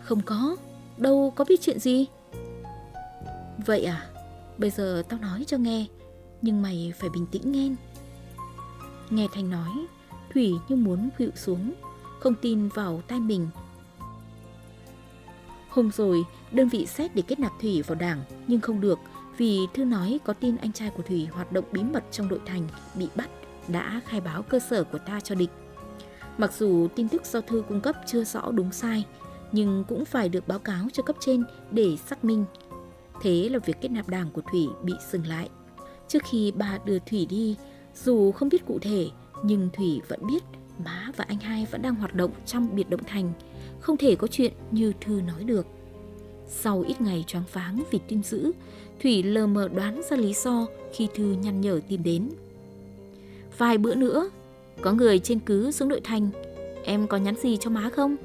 Không 0.00 0.22
có, 0.22 0.56
đâu 0.96 1.32
có 1.36 1.44
biết 1.44 1.60
chuyện 1.60 1.78
gì. 1.78 2.06
Vậy 3.66 3.84
à, 3.84 4.06
bây 4.58 4.70
giờ 4.70 5.02
tao 5.08 5.18
nói 5.20 5.44
cho 5.46 5.56
nghe, 5.56 5.86
nhưng 6.42 6.62
mày 6.62 6.92
phải 6.98 7.10
bình 7.10 7.26
tĩnh 7.26 7.52
nghe. 7.52 7.68
Nghe 9.10 9.26
Thanh 9.34 9.50
nói, 9.50 9.70
Thủy 10.34 10.54
như 10.68 10.76
muốn 10.76 11.08
khuỵu 11.16 11.30
xuống, 11.34 11.72
không 12.20 12.34
tin 12.34 12.68
vào 12.68 13.02
tai 13.08 13.20
mình. 13.20 13.48
Hôm 15.68 15.90
rồi, 15.90 16.24
đơn 16.52 16.68
vị 16.68 16.86
xét 16.86 17.14
để 17.14 17.22
kết 17.22 17.38
nạp 17.38 17.52
Thủy 17.60 17.82
vào 17.86 17.94
đảng, 17.94 18.22
nhưng 18.46 18.60
không 18.60 18.80
được 18.80 18.98
vì 19.36 19.66
Thư 19.74 19.84
nói 19.84 20.20
có 20.24 20.32
tin 20.32 20.56
anh 20.56 20.72
trai 20.72 20.90
của 20.90 21.02
Thủy 21.02 21.28
hoạt 21.32 21.52
động 21.52 21.64
bí 21.72 21.82
mật 21.82 22.04
trong 22.10 22.28
đội 22.28 22.40
thành 22.46 22.68
bị 22.94 23.08
bắt 23.14 23.30
đã 23.68 24.00
khai 24.06 24.20
báo 24.20 24.42
cơ 24.42 24.58
sở 24.58 24.84
của 24.84 24.98
ta 24.98 25.20
cho 25.20 25.34
địch. 25.34 25.50
Mặc 26.38 26.52
dù 26.58 26.88
tin 26.94 27.08
tức 27.08 27.26
do 27.26 27.40
thư 27.40 27.62
cung 27.68 27.80
cấp 27.80 27.96
chưa 28.06 28.24
rõ 28.24 28.50
đúng 28.50 28.72
sai, 28.72 29.04
nhưng 29.52 29.84
cũng 29.88 30.04
phải 30.04 30.28
được 30.28 30.48
báo 30.48 30.58
cáo 30.58 30.86
cho 30.92 31.02
cấp 31.02 31.16
trên 31.20 31.44
để 31.70 31.96
xác 31.96 32.24
minh. 32.24 32.44
Thế 33.22 33.48
là 33.48 33.58
việc 33.58 33.76
kết 33.80 33.88
nạp 33.88 34.08
đảng 34.08 34.30
của 34.30 34.42
Thủy 34.50 34.68
bị 34.82 34.92
dừng 35.10 35.26
lại. 35.26 35.48
Trước 36.08 36.22
khi 36.30 36.52
bà 36.56 36.78
đưa 36.84 36.98
Thủy 36.98 37.26
đi, 37.26 37.56
dù 37.94 38.32
không 38.32 38.48
biết 38.48 38.66
cụ 38.66 38.78
thể, 38.78 39.08
nhưng 39.42 39.68
Thủy 39.72 40.00
vẫn 40.08 40.26
biết 40.26 40.42
má 40.84 41.10
và 41.16 41.24
anh 41.28 41.40
hai 41.40 41.66
vẫn 41.70 41.82
đang 41.82 41.94
hoạt 41.94 42.14
động 42.14 42.30
trong 42.46 42.74
biệt 42.74 42.90
động 42.90 43.04
thành, 43.06 43.32
không 43.80 43.96
thể 43.96 44.16
có 44.16 44.26
chuyện 44.26 44.52
như 44.70 44.92
Thư 45.00 45.20
nói 45.26 45.44
được. 45.44 45.66
Sau 46.46 46.80
ít 46.80 47.00
ngày 47.00 47.24
choáng 47.26 47.44
váng 47.52 47.82
vì 47.90 48.00
tin 48.08 48.22
dữ, 48.22 48.52
Thủy 49.02 49.22
lờ 49.22 49.46
mờ 49.46 49.68
đoán 49.68 50.00
ra 50.10 50.16
lý 50.16 50.34
do 50.34 50.66
khi 50.92 51.08
Thư 51.14 51.24
nhăn 51.24 51.60
nhở 51.60 51.80
tìm 51.88 52.02
đến. 52.02 52.28
Vài 53.58 53.78
bữa 53.78 53.94
nữa, 53.94 54.30
có 54.80 54.92
người 54.92 55.18
trên 55.18 55.38
cứ 55.40 55.70
xuống 55.70 55.88
nội 55.88 56.00
thành, 56.04 56.30
em 56.84 57.06
có 57.06 57.16
nhắn 57.16 57.34
gì 57.42 57.56
cho 57.56 57.70
má 57.70 57.90
không? 57.90 58.16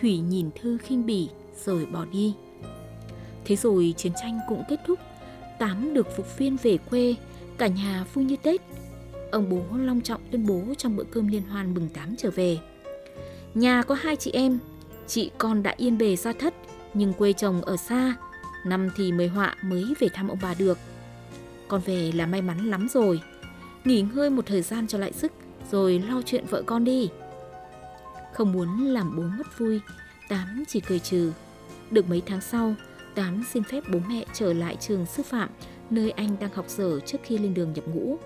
Thủy 0.00 0.18
nhìn 0.18 0.50
Thư 0.60 0.78
khinh 0.78 1.06
bỉ 1.06 1.28
rồi 1.64 1.86
bỏ 1.86 2.04
đi. 2.12 2.34
Thế 3.44 3.56
rồi 3.56 3.94
chiến 3.96 4.12
tranh 4.22 4.38
cũng 4.48 4.62
kết 4.68 4.80
thúc, 4.86 4.98
Tám 5.60 5.94
được 5.94 6.16
phục 6.16 6.38
viên 6.38 6.56
về 6.62 6.78
quê, 6.90 7.14
cả 7.58 7.66
nhà 7.66 8.04
vui 8.14 8.24
như 8.24 8.36
Tết. 8.42 8.60
Ông 9.30 9.48
bố 9.50 9.76
long 9.76 10.00
trọng 10.00 10.20
tuyên 10.30 10.46
bố 10.46 10.62
trong 10.78 10.96
bữa 10.96 11.04
cơm 11.04 11.28
liên 11.28 11.42
hoan 11.42 11.74
mừng 11.74 11.88
Tám 11.88 12.14
trở 12.18 12.30
về. 12.30 12.58
Nhà 13.54 13.82
có 13.82 13.94
hai 13.94 14.16
chị 14.16 14.30
em, 14.30 14.58
chị 15.06 15.30
con 15.38 15.62
đã 15.62 15.74
yên 15.76 15.98
bề 15.98 16.16
ra 16.16 16.32
thất, 16.32 16.54
nhưng 16.94 17.12
quê 17.12 17.32
chồng 17.32 17.62
ở 17.62 17.76
xa, 17.76 18.14
năm 18.64 18.88
thì 18.96 19.12
mới 19.12 19.28
họa 19.28 19.56
mới 19.62 19.94
về 19.98 20.08
thăm 20.14 20.28
ông 20.28 20.38
bà 20.42 20.54
được. 20.54 20.78
Con 21.68 21.80
về 21.84 22.12
là 22.14 22.26
may 22.26 22.42
mắn 22.42 22.70
lắm 22.70 22.88
rồi. 22.88 23.20
Nghỉ 23.84 24.04
ngơi 24.14 24.30
một 24.30 24.46
thời 24.46 24.62
gian 24.62 24.86
cho 24.86 24.98
lại 24.98 25.12
sức, 25.12 25.32
rồi 25.70 25.98
lo 26.08 26.22
chuyện 26.26 26.44
vợ 26.50 26.62
con 26.66 26.84
đi. 26.84 27.10
Không 28.32 28.52
muốn 28.52 28.84
làm 28.84 29.16
bố 29.16 29.22
mất 29.22 29.58
vui, 29.58 29.80
Tám 30.28 30.64
chỉ 30.68 30.80
cười 30.80 30.98
trừ. 30.98 31.32
Được 31.90 32.08
mấy 32.08 32.22
tháng 32.26 32.40
sau, 32.40 32.74
Tám 33.14 33.44
xin 33.52 33.62
phép 33.62 33.84
bố 33.92 33.98
mẹ 34.08 34.24
trở 34.32 34.52
lại 34.52 34.76
trường 34.80 35.06
sư 35.06 35.22
phạm, 35.22 35.48
nơi 35.90 36.10
anh 36.10 36.36
đang 36.40 36.52
học 36.54 36.66
dở 36.68 37.00
trước 37.06 37.18
khi 37.22 37.38
lên 37.38 37.54
đường 37.54 37.72
nhập 37.72 37.84
ngũ. 37.88 38.18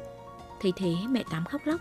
Thấy 0.65 0.73
thế 0.77 0.95
mẹ 1.11 1.25
Tám 1.31 1.45
khóc 1.45 1.61
lóc. 1.65 1.81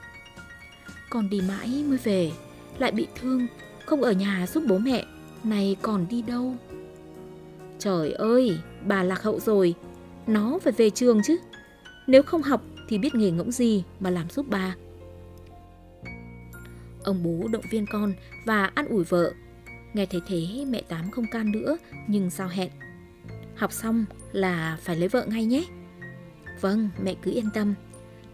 Con 1.10 1.30
đi 1.30 1.42
mãi 1.42 1.84
mới 1.88 1.98
về, 1.98 2.32
lại 2.78 2.92
bị 2.92 3.08
thương, 3.16 3.48
không 3.86 4.02
ở 4.02 4.12
nhà 4.12 4.48
giúp 4.48 4.64
bố 4.68 4.78
mẹ, 4.78 5.06
này 5.44 5.76
còn 5.82 6.06
đi 6.10 6.22
đâu? 6.22 6.56
Trời 7.80 8.12
ơi, 8.12 8.60
bà 8.86 9.04
lạc 9.04 9.24
hậu 9.24 9.40
rồi, 9.40 9.76
nó 10.28 10.60
phải 10.64 10.74
về 10.74 10.90
trường 10.90 11.22
chứ. 11.24 11.38
Nếu 12.08 12.24
không 12.24 12.42
học 12.42 12.62
thì 12.90 12.98
biết 12.98 13.16
nghề 13.16 13.32
ngỗng 13.32 13.52
gì 13.52 13.84
mà 14.00 14.10
làm 14.10 14.30
giúp 14.30 14.46
bà. 14.50 14.76
Ông 17.04 17.24
bố 17.24 17.48
động 17.48 17.66
viên 17.72 17.86
con 17.92 18.14
và 18.46 18.72
an 18.76 18.88
ủi 18.88 19.04
vợ. 19.04 19.34
Nghe 19.94 20.06
thấy 20.06 20.22
thế 20.28 20.66
mẹ 20.68 20.82
Tám 20.82 21.12
không 21.12 21.26
can 21.32 21.52
nữa 21.52 21.78
nhưng 22.08 22.30
sao 22.30 22.48
hẹn. 22.48 22.70
Học 23.56 23.72
xong 23.72 24.06
là 24.32 24.78
phải 24.82 24.96
lấy 24.96 25.08
vợ 25.08 25.26
ngay 25.28 25.46
nhé. 25.46 25.64
Vâng, 26.62 26.90
mẹ 27.04 27.16
cứ 27.22 27.32
yên 27.32 27.50
tâm. 27.54 27.74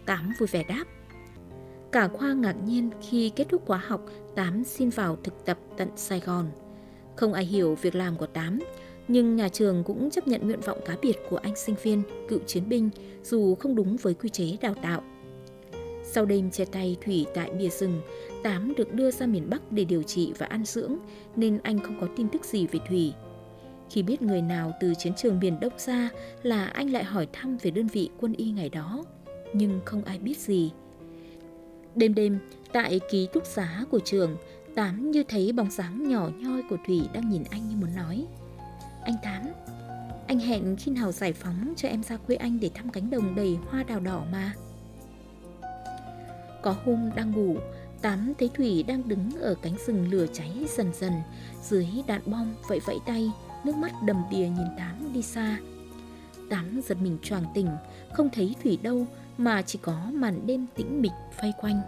Tám 0.10 0.34
vui 0.38 0.48
vẻ 0.52 0.64
đáp. 0.64 0.84
Cả 1.92 2.08
khoa 2.08 2.34
ngạc 2.34 2.56
nhiên 2.66 2.90
khi 3.02 3.32
kết 3.36 3.48
thúc 3.50 3.66
khóa 3.66 3.78
học, 3.78 4.06
Tám 4.36 4.64
xin 4.64 4.90
vào 4.90 5.18
thực 5.24 5.46
tập 5.46 5.58
tận 5.78 5.90
Sài 5.96 6.20
Gòn. 6.20 6.46
Không 7.16 7.34
ai 7.34 7.46
hiểu 7.46 7.76
việc 7.82 7.96
làm 7.96 8.16
của 8.16 8.26
Tám, 8.26 8.60
nhưng 9.08 9.36
nhà 9.36 9.50
trường 9.50 9.84
cũng 9.84 10.10
chấp 10.10 10.28
nhận 10.28 10.42
nguyện 10.48 10.60
vọng 10.60 10.80
cá 10.86 10.98
biệt 11.02 11.18
của 11.30 11.38
anh 11.38 11.56
sinh 11.56 11.76
viên, 11.84 12.04
cựu 12.28 12.40
chiến 12.40 12.70
binh, 12.70 12.90
dù 13.24 13.56
không 13.56 13.76
đúng 13.76 13.98
với 13.98 14.14
quy 14.14 14.30
chế 14.30 14.58
đào 14.62 14.74
tạo. 14.74 15.04
Sau 16.04 16.26
đêm 16.26 16.52
chia 16.52 16.66
tay 16.66 16.98
Thủy 17.06 17.26
tại 17.36 17.52
bìa 17.52 17.70
rừng, 17.70 18.02
Tám 18.44 18.74
được 18.78 18.94
đưa 18.94 19.12
ra 19.12 19.26
miền 19.26 19.50
Bắc 19.50 19.72
để 19.72 19.84
điều 19.84 20.04
trị 20.04 20.34
và 20.38 20.46
ăn 20.46 20.66
dưỡng, 20.66 20.98
nên 21.36 21.60
anh 21.64 21.80
không 21.80 22.02
có 22.02 22.08
tin 22.16 22.30
tức 22.30 22.46
gì 22.46 22.68
về 22.68 22.80
Thủy. 22.90 23.14
Khi 23.90 24.04
biết 24.04 24.22
người 24.22 24.42
nào 24.42 24.72
từ 24.82 24.94
chiến 24.98 25.14
trường 25.18 25.40
miền 25.40 25.60
Đông 25.60 25.74
ra 25.78 26.10
là 26.44 26.66
anh 26.66 26.90
lại 26.90 27.04
hỏi 27.04 27.28
thăm 27.34 27.58
về 27.58 27.72
đơn 27.72 27.88
vị 27.88 28.10
quân 28.20 28.34
y 28.34 28.52
ngày 28.52 28.70
đó, 28.70 29.06
nhưng 29.54 29.80
không 29.86 30.04
ai 30.04 30.20
biết 30.20 30.38
gì. 30.38 30.72
Đêm 31.96 32.14
đêm, 32.14 32.40
tại 32.74 33.00
ký 33.12 33.28
túc 33.34 33.46
xá 33.46 33.86
của 33.92 34.00
trường, 34.00 34.38
Tám 34.76 35.12
như 35.12 35.24
thấy 35.24 35.52
bóng 35.52 35.72
dáng 35.72 36.10
nhỏ 36.10 36.30
nhoi 36.38 36.62
của 36.70 36.78
Thủy 36.88 37.02
đang 37.14 37.30
nhìn 37.30 37.44
anh 37.50 37.70
như 37.70 37.76
muốn 37.76 37.96
nói. 37.96 38.26
Anh 39.04 39.16
Tám, 39.24 39.42
anh 40.28 40.40
hẹn 40.40 40.76
khi 40.76 40.92
nào 40.92 41.12
giải 41.12 41.34
phóng 41.34 41.74
cho 41.78 41.90
em 41.90 42.04
ra 42.04 42.18
quê 42.18 42.36
anh 42.36 42.60
để 42.60 42.72
thăm 42.74 42.90
cánh 42.90 43.10
đồng 43.10 43.36
đầy 43.36 43.58
hoa 43.70 43.84
đào 43.84 44.00
đỏ 44.00 44.24
mà. 44.32 44.54
Có 46.62 46.76
hôm 46.86 47.10
đang 47.16 47.32
ngủ, 47.32 47.58
Tám 48.02 48.34
thấy 48.40 48.50
Thủy 48.54 48.84
đang 48.84 49.08
đứng 49.08 49.30
ở 49.42 49.56
cánh 49.62 49.76
rừng 49.88 50.12
lửa 50.12 50.26
cháy 50.34 50.66
dần 50.78 50.92
dần, 51.00 51.14
dưới 51.64 51.88
đạn 52.08 52.22
bom 52.26 52.56
vẫy 52.68 52.80
vẫy 52.80 52.98
tay, 53.06 53.32
nước 53.64 53.76
mắt 53.76 53.92
đầm 54.06 54.24
đìa 54.32 54.38
nhìn 54.38 54.68
Tám 54.78 55.14
đi 55.14 55.22
xa. 55.22 55.60
Tám 56.50 56.82
giật 56.88 56.98
mình 57.02 57.18
choàng 57.24 57.44
tỉnh, 57.54 57.68
không 58.14 58.30
thấy 58.30 58.56
Thủy 58.64 58.80
đâu 58.82 59.06
mà 59.40 59.62
chỉ 59.62 59.80
có 59.82 59.98
màn 60.14 60.48
đêm 60.48 60.66
tĩnh 60.76 61.02
mịch 61.02 61.12
vây 61.42 61.54
quanh. 61.58 61.82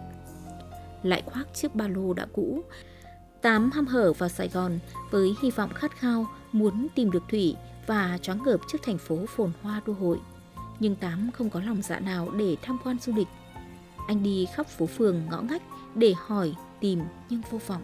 Lại 1.02 1.22
khoác 1.26 1.54
chiếc 1.54 1.74
ba 1.74 1.88
lô 1.88 2.12
đã 2.12 2.26
cũ, 2.32 2.62
Tám 3.42 3.70
ham 3.70 3.86
hở 3.86 4.12
vào 4.12 4.28
Sài 4.28 4.48
Gòn 4.48 4.78
với 5.10 5.34
hy 5.42 5.50
vọng 5.50 5.70
khát 5.74 5.96
khao 5.96 6.26
muốn 6.52 6.86
tìm 6.94 7.10
được 7.10 7.22
Thủy 7.28 7.56
và 7.86 8.18
choáng 8.22 8.42
ngợp 8.44 8.60
trước 8.68 8.78
thành 8.82 8.98
phố 8.98 9.18
phồn 9.28 9.52
hoa 9.62 9.82
đô 9.86 9.92
hội. 9.92 10.20
Nhưng 10.80 10.96
Tám 10.96 11.30
không 11.34 11.50
có 11.50 11.60
lòng 11.60 11.82
dạ 11.82 12.00
nào 12.00 12.30
để 12.30 12.56
tham 12.62 12.78
quan 12.84 12.96
du 12.98 13.12
lịch. 13.14 13.28
Anh 14.08 14.22
đi 14.22 14.46
khắp 14.54 14.66
phố 14.66 14.86
phường 14.86 15.22
ngõ 15.30 15.40
ngách 15.40 15.62
để 15.94 16.14
hỏi, 16.18 16.54
tìm 16.80 17.00
nhưng 17.30 17.42
vô 17.50 17.58
vọng. 17.66 17.82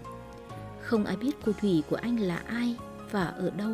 Không 0.80 1.04
ai 1.04 1.16
biết 1.16 1.32
cô 1.44 1.52
Thủy 1.52 1.82
của 1.90 1.96
anh 1.96 2.20
là 2.20 2.37
ai 2.37 2.76
và 3.10 3.25
ở 3.25 3.50
đâu. 3.50 3.72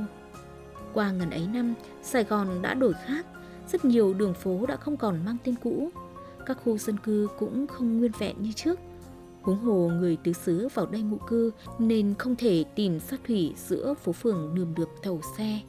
Qua 0.92 1.10
ngần 1.10 1.30
ấy 1.30 1.46
năm, 1.46 1.74
Sài 2.02 2.24
Gòn 2.24 2.62
đã 2.62 2.74
đổi 2.74 2.92
khác, 3.06 3.26
rất 3.72 3.84
nhiều 3.84 4.14
đường 4.14 4.34
phố 4.34 4.66
đã 4.66 4.76
không 4.76 4.96
còn 4.96 5.24
mang 5.24 5.36
tên 5.44 5.54
cũ. 5.62 5.90
Các 6.46 6.58
khu 6.64 6.78
dân 6.78 6.96
cư 6.96 7.28
cũng 7.38 7.66
không 7.66 7.98
nguyên 7.98 8.12
vẹn 8.18 8.36
như 8.38 8.52
trước. 8.52 8.80
Huống 9.42 9.58
hồ 9.58 9.90
người 9.94 10.16
tứ 10.24 10.32
xứ 10.32 10.68
vào 10.74 10.86
đây 10.86 11.02
ngụ 11.02 11.16
cư 11.16 11.50
nên 11.78 12.14
không 12.18 12.36
thể 12.36 12.64
tìm 12.74 13.00
sát 13.00 13.20
thủy 13.26 13.54
giữa 13.68 13.94
phố 13.94 14.12
phường 14.12 14.54
nườm 14.54 14.74
được 14.74 14.88
thầu 15.02 15.20
xe. 15.38 15.60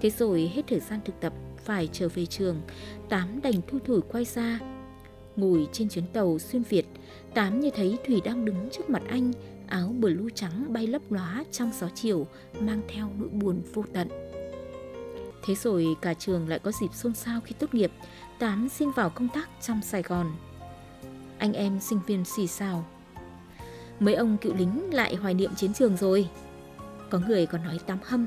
Thế 0.00 0.10
rồi 0.10 0.50
hết 0.54 0.62
thời 0.68 0.80
gian 0.80 1.00
thực 1.04 1.20
tập 1.20 1.32
phải 1.64 1.88
trở 1.92 2.08
về 2.08 2.26
trường, 2.26 2.60
Tám 3.08 3.40
đành 3.42 3.60
thu 3.66 3.78
thủi 3.84 4.00
quay 4.00 4.24
ra. 4.24 4.60
Ngồi 5.36 5.68
trên 5.72 5.88
chuyến 5.88 6.04
tàu 6.12 6.38
xuyên 6.38 6.62
Việt, 6.62 6.86
Tám 7.34 7.60
như 7.60 7.70
thấy 7.70 7.98
Thủy 8.06 8.20
đang 8.24 8.44
đứng 8.44 8.68
trước 8.72 8.90
mặt 8.90 9.02
anh, 9.08 9.32
áo 9.66 9.94
blue 10.00 10.30
trắng 10.34 10.72
bay 10.72 10.86
lấp 10.86 11.02
lóa 11.10 11.44
trong 11.50 11.70
gió 11.80 11.88
chiều, 11.94 12.26
mang 12.60 12.82
theo 12.88 13.08
nỗi 13.18 13.28
buồn 13.28 13.62
vô 13.74 13.84
tận. 13.92 14.08
Thế 15.44 15.54
rồi 15.54 15.96
cả 16.00 16.14
trường 16.14 16.48
lại 16.48 16.58
có 16.58 16.72
dịp 16.72 16.94
xôn 16.94 17.14
xao 17.14 17.40
khi 17.40 17.54
tốt 17.58 17.74
nghiệp, 17.74 17.92
Tám 18.38 18.68
xin 18.68 18.90
vào 18.90 19.10
công 19.10 19.28
tác 19.28 19.48
trong 19.60 19.82
Sài 19.82 20.02
Gòn. 20.02 20.32
Anh 21.38 21.52
em 21.52 21.80
sinh 21.80 22.00
viên 22.06 22.24
xì 22.24 22.46
xào. 22.46 22.84
Mấy 24.00 24.14
ông 24.14 24.36
cựu 24.36 24.54
lính 24.54 24.94
lại 24.94 25.14
hoài 25.14 25.34
niệm 25.34 25.54
chiến 25.54 25.74
trường 25.74 25.96
rồi. 25.96 26.28
Có 27.10 27.20
người 27.28 27.46
còn 27.46 27.64
nói 27.64 27.78
Tám 27.86 27.98
hâm, 28.04 28.26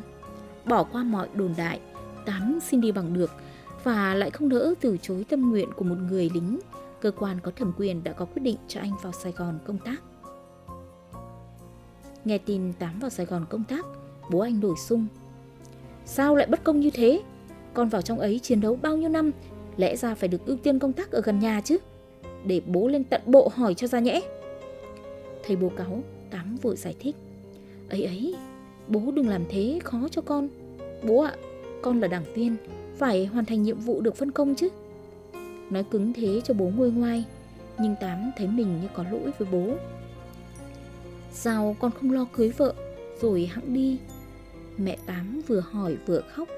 bỏ 0.66 0.84
qua 0.84 1.04
mọi 1.04 1.30
đồn 1.34 1.54
đại, 1.58 1.80
Tám 2.26 2.60
xin 2.68 2.82
đi 2.82 2.92
bằng 2.92 3.14
được 3.14 3.32
và 3.84 4.14
lại 4.14 4.32
không 4.32 4.50
nỡ 4.50 4.74
từ 4.82 4.98
chối 5.02 5.26
tâm 5.30 5.50
nguyện 5.50 5.70
của 5.76 5.84
một 5.84 5.96
người 6.10 6.30
lính. 6.34 6.60
Cơ 7.02 7.12
quan 7.12 7.40
có 7.40 7.52
thẩm 7.56 7.72
quyền 7.78 8.04
đã 8.04 8.14
có 8.14 8.26
quyết 8.26 8.42
định 8.42 8.58
cho 8.68 8.80
anh 8.80 8.92
vào 9.02 9.14
Sài 9.14 9.32
Gòn 9.32 9.60
công 9.66 9.78
tác. 9.78 10.02
Nghe 12.26 12.38
tin 12.38 12.74
Tám 12.74 13.00
vào 13.00 13.10
Sài 13.10 13.26
Gòn 13.26 13.46
công 13.50 13.64
tác, 13.64 13.86
bố 14.32 14.40
anh 14.40 14.60
nổi 14.60 14.76
sung. 14.88 15.08
Sao 16.06 16.36
lại 16.36 16.48
bất 16.48 16.64
công 16.64 16.80
như 16.80 16.90
thế? 16.90 17.22
Con 17.74 17.90
vào 17.90 18.02
trong 18.02 18.20
ấy 18.20 18.40
chiến 18.40 18.62
đấu 18.62 18.80
bao 18.82 18.98
nhiêu 18.98 19.10
năm, 19.10 19.32
lẽ 19.78 19.96
ra 19.96 20.16
phải 20.16 20.30
được 20.30 20.46
ưu 20.46 20.58
tiên 20.58 20.80
công 20.80 20.94
tác 20.94 21.12
ở 21.12 21.22
gần 21.22 21.40
nhà 21.40 21.62
chứ. 21.62 21.78
Để 22.46 22.62
bố 22.68 22.88
lên 22.88 23.04
tận 23.04 23.22
bộ 23.26 23.52
hỏi 23.56 23.74
cho 23.74 23.88
ra 23.88 24.00
nhẽ. 24.00 24.22
Thầy 25.48 25.56
bố 25.56 25.70
cáo, 25.70 26.04
Tám 26.32 26.58
vội 26.62 26.76
giải 26.76 26.96
thích. 27.00 27.16
Ấy 27.90 28.04
ấy, 28.04 28.36
bố 28.88 29.12
đừng 29.12 29.30
làm 29.30 29.44
thế 29.50 29.80
khó 29.84 30.08
cho 30.12 30.22
con. 30.22 30.48
Bố 31.04 31.22
ạ, 31.22 31.36
con 31.82 32.00
là 32.00 32.08
đảng 32.08 32.34
viên, 32.34 32.56
phải 32.98 33.26
hoàn 33.26 33.46
thành 33.46 33.64
nhiệm 33.64 33.80
vụ 33.80 34.02
được 34.02 34.16
phân 34.16 34.32
công 34.32 34.56
chứ. 34.56 34.70
Nói 35.70 35.84
cứng 35.84 36.14
thế 36.14 36.42
cho 36.44 36.54
bố 36.54 36.72
nguôi 36.76 36.92
ngoai, 36.92 37.24
nhưng 37.80 37.96
Tám 38.02 38.32
thấy 38.38 38.48
mình 38.48 38.82
như 38.82 38.88
có 38.94 39.04
lỗi 39.12 39.32
với 39.38 39.48
bố. 39.52 39.76
Sao 41.32 41.76
con 41.80 41.92
không 41.92 42.12
lo 42.12 42.26
cưới 42.34 42.50
vợ 42.50 42.74
Rồi 43.22 43.46
hẵng 43.46 43.74
đi 43.74 43.98
Mẹ 44.78 44.98
Tám 45.06 45.42
vừa 45.48 45.60
hỏi 45.60 45.98
vừa 46.06 46.22
khóc. 46.36 46.50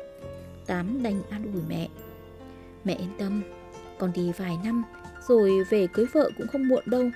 Tám 0.65 1.03
đành 1.03 1.21
an 1.29 1.51
ủi 1.53 1.61
mẹ. 1.69 1.87
Mẹ 2.83 2.93
yên 2.93 3.09
tâm 3.17 3.41
Con 3.97 4.11
đi 4.15 4.31
vài 4.37 4.57
năm 4.63 4.83
Rồi 5.27 5.63
về 5.69 5.87
cưới 5.93 6.05
vợ 6.13 6.29
cũng 6.37 6.47
không 6.47 6.67
muộn 6.67 6.83
đâu. 6.85 7.09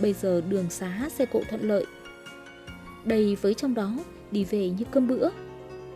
Bây 0.00 0.12
giờ 0.12 0.42
đường 0.48 0.70
xá 0.70 1.08
xe 1.12 1.26
cộ 1.26 1.42
thuận 1.48 1.62
lợi. 1.62 1.86
Đầy 3.04 3.36
với 3.36 3.54
trong 3.54 3.74
đó 3.74 3.92
Đi 4.30 4.44
về 4.44 4.70
như 4.70 4.84
cơm 4.90 5.08
bữa. 5.08 5.28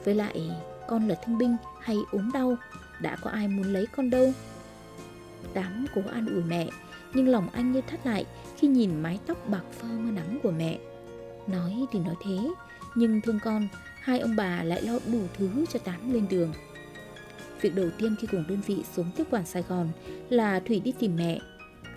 Với 0.04 0.14
lại 0.14 0.50
con 0.88 1.08
là 1.08 1.14
thương 1.14 1.38
binh 1.38 1.56
hay 1.80 1.96
ốm 2.12 2.30
đau 2.34 2.56
Đã 3.00 3.16
có 3.22 3.30
ai 3.30 3.48
muốn 3.48 3.72
lấy 3.72 3.86
con 3.86 4.10
đâu. 4.10 4.32
Tám 5.54 5.86
cố 5.94 6.02
an 6.12 6.26
ủi 6.26 6.42
mẹ, 6.42 6.68
nhưng 7.14 7.28
lòng 7.28 7.48
anh 7.52 7.72
như 7.72 7.80
thắt 7.80 8.06
lại 8.06 8.24
khi 8.56 8.68
nhìn 8.68 9.02
mái 9.02 9.18
tóc 9.26 9.48
bạc 9.48 9.62
phơ 9.78 9.88
mưa 9.88 10.10
nắng 10.10 10.38
của 10.42 10.50
mẹ. 10.50 10.78
Nói 11.46 11.86
thì 11.92 11.98
nói 11.98 12.14
thế, 12.24 12.38
nhưng 12.94 13.20
thương 13.20 13.38
con, 13.44 13.68
hai 14.00 14.20
ông 14.20 14.36
bà 14.36 14.62
lại 14.62 14.82
lo 14.82 14.98
đủ 15.12 15.20
thứ 15.34 15.64
cho 15.72 15.78
Tám 15.78 16.12
lên 16.12 16.26
đường. 16.30 16.52
Việc 17.60 17.74
đầu 17.74 17.90
tiên 17.98 18.16
khi 18.20 18.26
cùng 18.26 18.44
đơn 18.48 18.60
vị 18.66 18.84
xuống 18.92 19.10
tiếp 19.16 19.24
quản 19.30 19.46
Sài 19.46 19.62
Gòn 19.62 19.88
là 20.30 20.60
Thủy 20.60 20.80
đi 20.80 20.92
tìm 20.98 21.16
mẹ. 21.16 21.40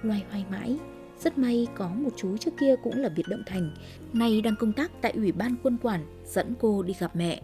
Loay 0.02 0.24
hoay 0.30 0.46
mãi, 0.52 0.78
rất 1.20 1.38
may 1.38 1.68
có 1.76 1.88
một 1.88 2.10
chú 2.18 2.38
trước 2.38 2.52
kia 2.60 2.76
cũng 2.84 2.98
là 2.98 3.10
biệt 3.10 3.28
Động 3.28 3.44
Thành, 3.46 3.76
nay 4.14 4.42
đang 4.42 4.56
công 4.56 4.74
tác 4.74 4.92
tại 5.02 5.12
Ủy 5.12 5.32
ban 5.32 5.56
quân 5.64 5.78
quản, 5.82 6.06
dẫn 6.26 6.54
cô 6.60 6.84
đi 6.84 6.94
gặp 7.00 7.16
mẹ. 7.16 7.42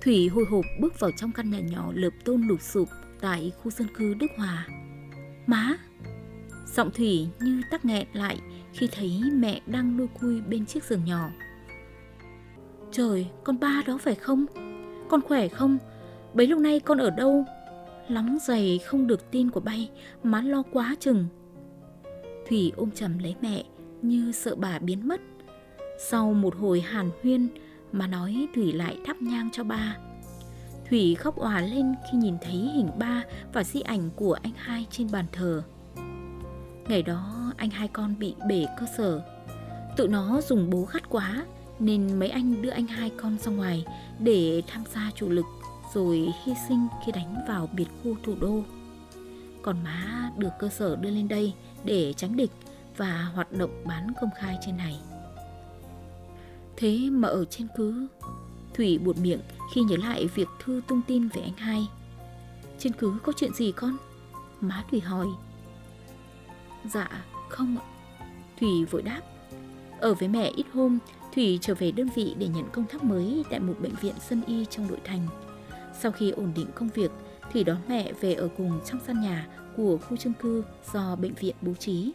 Thủy 0.00 0.28
hồi 0.28 0.44
hộp 0.50 0.64
bước 0.80 1.00
vào 1.00 1.10
trong 1.16 1.32
căn 1.32 1.50
nhà 1.50 1.60
nhỏ 1.60 1.92
lợp 1.94 2.12
tôn 2.24 2.42
lụp 2.42 2.60
sụp 2.60 2.88
tại 3.20 3.52
khu 3.62 3.70
dân 3.70 3.88
cư 3.94 4.14
Đức 4.14 4.30
Hòa. 4.36 4.68
Má! 5.46 5.76
Giọng 6.74 6.90
Thủy 6.90 7.28
như 7.40 7.62
tắc 7.70 7.84
nghẹn 7.84 8.06
lại 8.12 8.38
khi 8.72 8.88
thấy 8.92 9.20
mẹ 9.32 9.60
đang 9.66 9.96
nuôi 9.96 10.06
cui 10.20 10.40
bên 10.40 10.66
chiếc 10.66 10.84
giường 10.84 11.04
nhỏ. 11.04 11.30
Trời, 12.92 13.26
con 13.44 13.60
ba 13.60 13.82
đó 13.86 13.98
phải 14.00 14.14
không? 14.14 14.46
Con 15.08 15.20
khỏe 15.20 15.48
không? 15.48 15.78
Bấy 16.34 16.46
lâu 16.46 16.58
nay 16.58 16.80
con 16.80 16.98
ở 16.98 17.10
đâu? 17.10 17.44
Lóng 18.08 18.38
giày 18.42 18.78
không 18.78 19.06
được 19.06 19.30
tin 19.30 19.50
của 19.50 19.60
bay, 19.60 19.90
má 20.22 20.42
lo 20.42 20.62
quá 20.72 20.96
chừng. 21.00 21.26
Thủy 22.48 22.72
ôm 22.76 22.90
chầm 22.90 23.18
lấy 23.18 23.34
mẹ 23.40 23.64
như 24.02 24.32
sợ 24.32 24.54
bà 24.54 24.78
biến 24.78 25.08
mất. 25.08 25.20
Sau 25.98 26.32
một 26.32 26.56
hồi 26.56 26.80
hàn 26.80 27.10
huyên 27.22 27.48
mà 27.92 28.06
nói 28.06 28.48
Thủy 28.54 28.72
lại 28.72 28.98
thắp 29.06 29.22
nhang 29.22 29.48
cho 29.52 29.64
ba. 29.64 29.96
Thủy 30.88 31.14
khóc 31.14 31.36
òa 31.36 31.60
lên 31.60 31.94
khi 32.10 32.18
nhìn 32.18 32.34
thấy 32.42 32.56
hình 32.56 32.90
ba 32.98 33.22
và 33.52 33.64
di 33.64 33.80
ảnh 33.80 34.10
của 34.16 34.38
anh 34.42 34.52
hai 34.56 34.86
trên 34.90 35.08
bàn 35.12 35.24
thờ. 35.32 35.62
Ngày 36.88 37.02
đó 37.02 37.52
anh 37.56 37.70
hai 37.70 37.88
con 37.88 38.14
bị 38.18 38.34
bể 38.48 38.66
cơ 38.80 38.86
sở. 38.98 39.22
Tụi 39.96 40.08
nó 40.08 40.40
dùng 40.40 40.70
bố 40.70 40.88
gắt 40.92 41.10
quá 41.10 41.44
nên 41.80 42.18
mấy 42.18 42.28
anh 42.28 42.62
đưa 42.62 42.70
anh 42.70 42.86
hai 42.86 43.10
con 43.16 43.38
ra 43.38 43.52
ngoài 43.52 43.84
để 44.18 44.62
tham 44.66 44.84
gia 44.94 45.10
chủ 45.14 45.28
lực 45.28 45.46
rồi 45.94 46.32
hy 46.44 46.52
sinh 46.68 46.86
khi 47.04 47.12
đánh 47.12 47.36
vào 47.48 47.68
biệt 47.72 47.86
khu 48.02 48.16
thủ 48.22 48.34
đô. 48.40 48.62
Còn 49.62 49.84
má 49.84 50.30
được 50.36 50.50
cơ 50.58 50.68
sở 50.68 50.96
đưa 50.96 51.10
lên 51.10 51.28
đây 51.28 51.54
để 51.84 52.12
tránh 52.12 52.36
địch 52.36 52.50
và 52.96 53.30
hoạt 53.34 53.52
động 53.52 53.82
bán 53.84 54.12
công 54.20 54.30
khai 54.38 54.58
trên 54.66 54.76
này. 54.76 55.00
Thế 56.76 57.10
mà 57.10 57.28
ở 57.28 57.44
trên 57.44 57.66
cứ 57.76 58.06
Thủy 58.74 58.98
buột 58.98 59.16
miệng 59.18 59.40
khi 59.74 59.80
nhớ 59.82 59.96
lại 59.96 60.26
việc 60.34 60.48
Thư 60.64 60.80
tung 60.88 61.00
tin 61.06 61.28
về 61.28 61.42
anh 61.42 61.54
hai. 61.56 61.86
Trên 62.78 62.92
cứ 62.92 63.12
có 63.22 63.32
chuyện 63.36 63.54
gì 63.54 63.72
con? 63.72 63.96
Má 64.60 64.84
Thủy 64.90 65.00
hỏi. 65.00 65.26
Dạ, 66.84 67.24
không 67.48 67.76
ạ. 67.78 67.84
Thủy 68.60 68.84
vội 68.90 69.02
đáp. 69.02 69.20
Ở 70.00 70.14
với 70.14 70.28
mẹ 70.28 70.52
ít 70.56 70.66
hôm, 70.72 70.98
Thủy 71.34 71.58
trở 71.62 71.74
về 71.74 71.90
đơn 71.90 72.08
vị 72.14 72.34
để 72.38 72.48
nhận 72.48 72.64
công 72.72 72.84
tác 72.84 73.04
mới 73.04 73.44
tại 73.50 73.60
một 73.60 73.74
bệnh 73.80 73.94
viện 74.00 74.14
sân 74.28 74.42
y 74.46 74.64
trong 74.70 74.88
nội 74.88 74.98
thành. 75.04 75.26
Sau 76.00 76.12
khi 76.12 76.30
ổn 76.30 76.52
định 76.56 76.66
công 76.74 76.88
việc, 76.94 77.10
Thủy 77.52 77.64
đón 77.64 77.76
mẹ 77.88 78.12
về 78.20 78.34
ở 78.34 78.48
cùng 78.56 78.80
trong 78.84 79.00
căn 79.06 79.20
nhà 79.20 79.48
của 79.76 79.98
khu 79.98 80.16
chung 80.16 80.32
cư 80.40 80.64
do 80.92 81.16
bệnh 81.16 81.34
viện 81.34 81.54
bố 81.62 81.74
trí. 81.74 82.12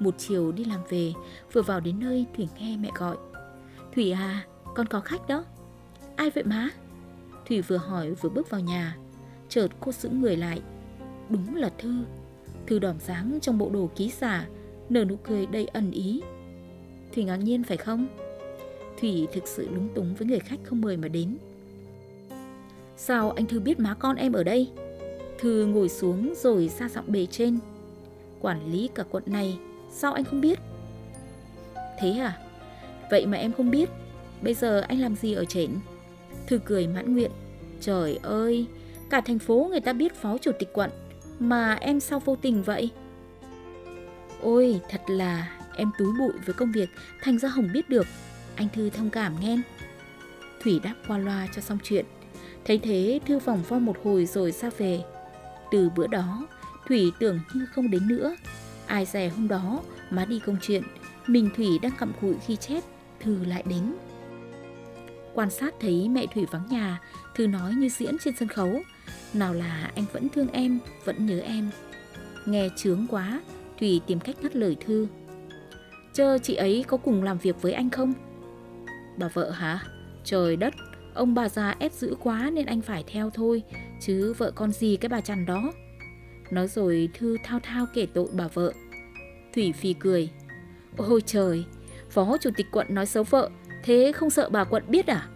Một 0.00 0.14
chiều 0.18 0.52
đi 0.52 0.64
làm 0.64 0.80
về, 0.88 1.12
vừa 1.52 1.62
vào 1.62 1.80
đến 1.80 2.00
nơi 2.00 2.26
Thủy 2.36 2.48
nghe 2.58 2.76
mẹ 2.76 2.90
gọi. 2.94 3.16
Thủy 3.94 4.10
à, 4.10 4.46
con 4.74 4.86
có 4.86 5.00
khách 5.00 5.28
đó. 5.28 5.44
Ai 6.16 6.30
vậy 6.30 6.44
má? 6.44 6.68
Thủy 7.48 7.60
vừa 7.60 7.76
hỏi 7.76 8.10
vừa 8.10 8.30
bước 8.30 8.50
vào 8.50 8.60
nhà. 8.60 8.96
Chợt 9.48 9.68
cô 9.80 9.92
sững 9.92 10.20
người 10.20 10.36
lại. 10.36 10.62
Đúng 11.28 11.54
là 11.54 11.70
Thư. 11.78 12.04
Thư 12.66 12.78
đỏm 12.78 13.00
dáng 13.00 13.38
trong 13.42 13.58
bộ 13.58 13.70
đồ 13.70 13.90
ký 13.96 14.12
giả, 14.20 14.48
nở 14.88 15.04
nụ 15.04 15.16
cười 15.16 15.46
đầy 15.46 15.66
ẩn 15.66 15.90
ý. 15.90 16.22
Thủy 17.14 17.24
ngạc 17.24 17.36
nhiên 17.36 17.64
phải 17.64 17.76
không? 17.76 18.06
Thủy 19.02 19.28
thực 19.32 19.48
sự 19.48 19.68
lúng 19.74 19.88
túng 19.94 20.14
với 20.14 20.28
người 20.28 20.38
khách 20.38 20.58
không 20.64 20.80
mời 20.80 20.96
mà 20.96 21.08
đến. 21.08 21.36
Sao 22.96 23.30
anh 23.30 23.46
Thư 23.46 23.60
biết 23.60 23.80
má 23.80 23.94
con 23.94 24.16
em 24.16 24.32
ở 24.32 24.44
đây? 24.44 24.70
Thư 25.38 25.66
ngồi 25.66 25.88
xuống 25.88 26.34
rồi 26.36 26.70
ra 26.78 26.88
giọng 26.88 27.04
bề 27.08 27.26
trên. 27.26 27.58
Quản 28.40 28.72
lý 28.72 28.90
cả 28.94 29.02
quận 29.10 29.22
này, 29.26 29.58
sao 29.90 30.12
anh 30.12 30.24
không 30.24 30.40
biết? 30.40 30.58
Thế 32.00 32.10
à? 32.10 32.38
Vậy 33.10 33.26
mà 33.26 33.38
em 33.38 33.52
không 33.52 33.70
biết. 33.70 33.88
Bây 34.42 34.54
giờ 34.54 34.80
anh 34.80 35.00
làm 35.00 35.16
gì 35.16 35.32
ở 35.32 35.44
trển? 35.44 35.70
Thư 36.46 36.58
cười 36.64 36.86
mãn 36.86 37.14
nguyện. 37.14 37.30
Trời 37.80 38.18
ơi, 38.22 38.66
cả 39.10 39.20
thành 39.20 39.38
phố 39.38 39.66
người 39.70 39.80
ta 39.80 39.92
biết 39.92 40.14
phó 40.14 40.38
chủ 40.38 40.50
tịch 40.58 40.72
quận, 40.72 40.90
mà 41.38 41.74
em 41.74 42.00
sao 42.00 42.20
vô 42.20 42.36
tình 42.36 42.62
vậy? 42.62 42.90
Ôi, 44.42 44.80
thật 44.88 45.00
là 45.06 45.58
em 45.76 45.90
túi 45.98 46.08
bụi 46.18 46.32
với 46.46 46.54
công 46.54 46.72
việc, 46.72 46.88
thành 47.22 47.38
ra 47.38 47.48
Hồng 47.48 47.68
biết 47.72 47.88
được. 47.88 48.06
Anh 48.62 48.68
Thư 48.68 48.90
thông 48.90 49.10
cảm 49.10 49.40
nghe. 49.40 49.56
Thủy 50.62 50.80
đáp 50.82 50.94
qua 51.08 51.18
loa 51.18 51.48
cho 51.54 51.62
xong 51.62 51.78
chuyện. 51.82 52.04
Thấy 52.64 52.78
thế, 52.78 53.20
Thư 53.26 53.38
vòng 53.38 53.62
vo 53.68 53.78
một 53.78 53.96
hồi 54.04 54.26
rồi 54.26 54.52
ra 54.52 54.70
về. 54.78 55.00
Từ 55.70 55.90
bữa 55.96 56.06
đó, 56.06 56.46
Thủy 56.88 57.12
tưởng 57.18 57.40
như 57.54 57.66
không 57.66 57.90
đến 57.90 58.08
nữa. 58.08 58.36
Ai 58.86 59.04
dè 59.04 59.28
hôm 59.28 59.48
đó, 59.48 59.82
má 60.10 60.24
đi 60.24 60.40
công 60.46 60.56
chuyện, 60.62 60.82
mình 61.26 61.50
Thủy 61.56 61.78
đang 61.82 61.92
cặm 61.98 62.12
cụi 62.20 62.34
khi 62.46 62.56
chết 62.56 62.80
Thư 63.20 63.44
lại 63.44 63.62
đến. 63.66 63.94
Quan 65.34 65.50
sát 65.50 65.74
thấy 65.80 66.08
mẹ 66.08 66.26
Thủy 66.34 66.46
vắng 66.50 66.66
nhà, 66.70 67.00
Thư 67.34 67.46
nói 67.46 67.74
như 67.74 67.88
diễn 67.88 68.16
trên 68.24 68.36
sân 68.36 68.48
khấu. 68.48 68.80
Nào 69.34 69.54
là 69.54 69.90
anh 69.94 70.04
vẫn 70.12 70.28
thương 70.28 70.48
em, 70.48 70.78
vẫn 71.04 71.26
nhớ 71.26 71.40
em. 71.40 71.70
Nghe 72.46 72.68
chướng 72.76 73.06
quá, 73.10 73.40
Thủy 73.80 74.00
tìm 74.06 74.20
cách 74.20 74.36
ngắt 74.42 74.56
lời 74.56 74.76
Thư. 74.86 75.06
Chơ 76.12 76.38
chị 76.38 76.54
ấy 76.54 76.84
có 76.88 76.96
cùng 76.96 77.22
làm 77.22 77.38
việc 77.38 77.62
với 77.62 77.72
anh 77.72 77.90
không? 77.90 78.14
Bà 79.16 79.28
vợ 79.28 79.50
hả? 79.50 79.80
Trời 80.24 80.56
đất, 80.56 80.74
ông 81.14 81.34
bà 81.34 81.48
già 81.48 81.76
ép 81.78 81.92
giữ 81.92 82.16
quá 82.22 82.50
nên 82.52 82.66
anh 82.66 82.80
phải 82.80 83.04
theo 83.06 83.30
thôi, 83.30 83.62
chứ 84.00 84.32
vợ 84.32 84.50
con 84.50 84.72
gì 84.72 84.96
cái 84.96 85.08
bà 85.08 85.20
chằn 85.20 85.46
đó. 85.46 85.72
Nói 86.50 86.68
rồi 86.68 87.08
Thư 87.14 87.36
thao 87.44 87.60
thao 87.62 87.86
kể 87.94 88.06
tội 88.06 88.28
bà 88.32 88.48
vợ. 88.48 88.72
Thủy 89.54 89.72
phì 89.72 89.92
cười. 89.92 90.30
Ôi 90.96 91.22
trời, 91.26 91.64
phó 92.10 92.36
chủ 92.40 92.50
tịch 92.56 92.66
quận 92.72 92.86
nói 92.90 93.06
xấu 93.06 93.22
vợ, 93.22 93.50
thế 93.84 94.12
không 94.14 94.30
sợ 94.30 94.48
bà 94.48 94.64
quận 94.64 94.82
biết 94.88 95.06
à? 95.06 95.28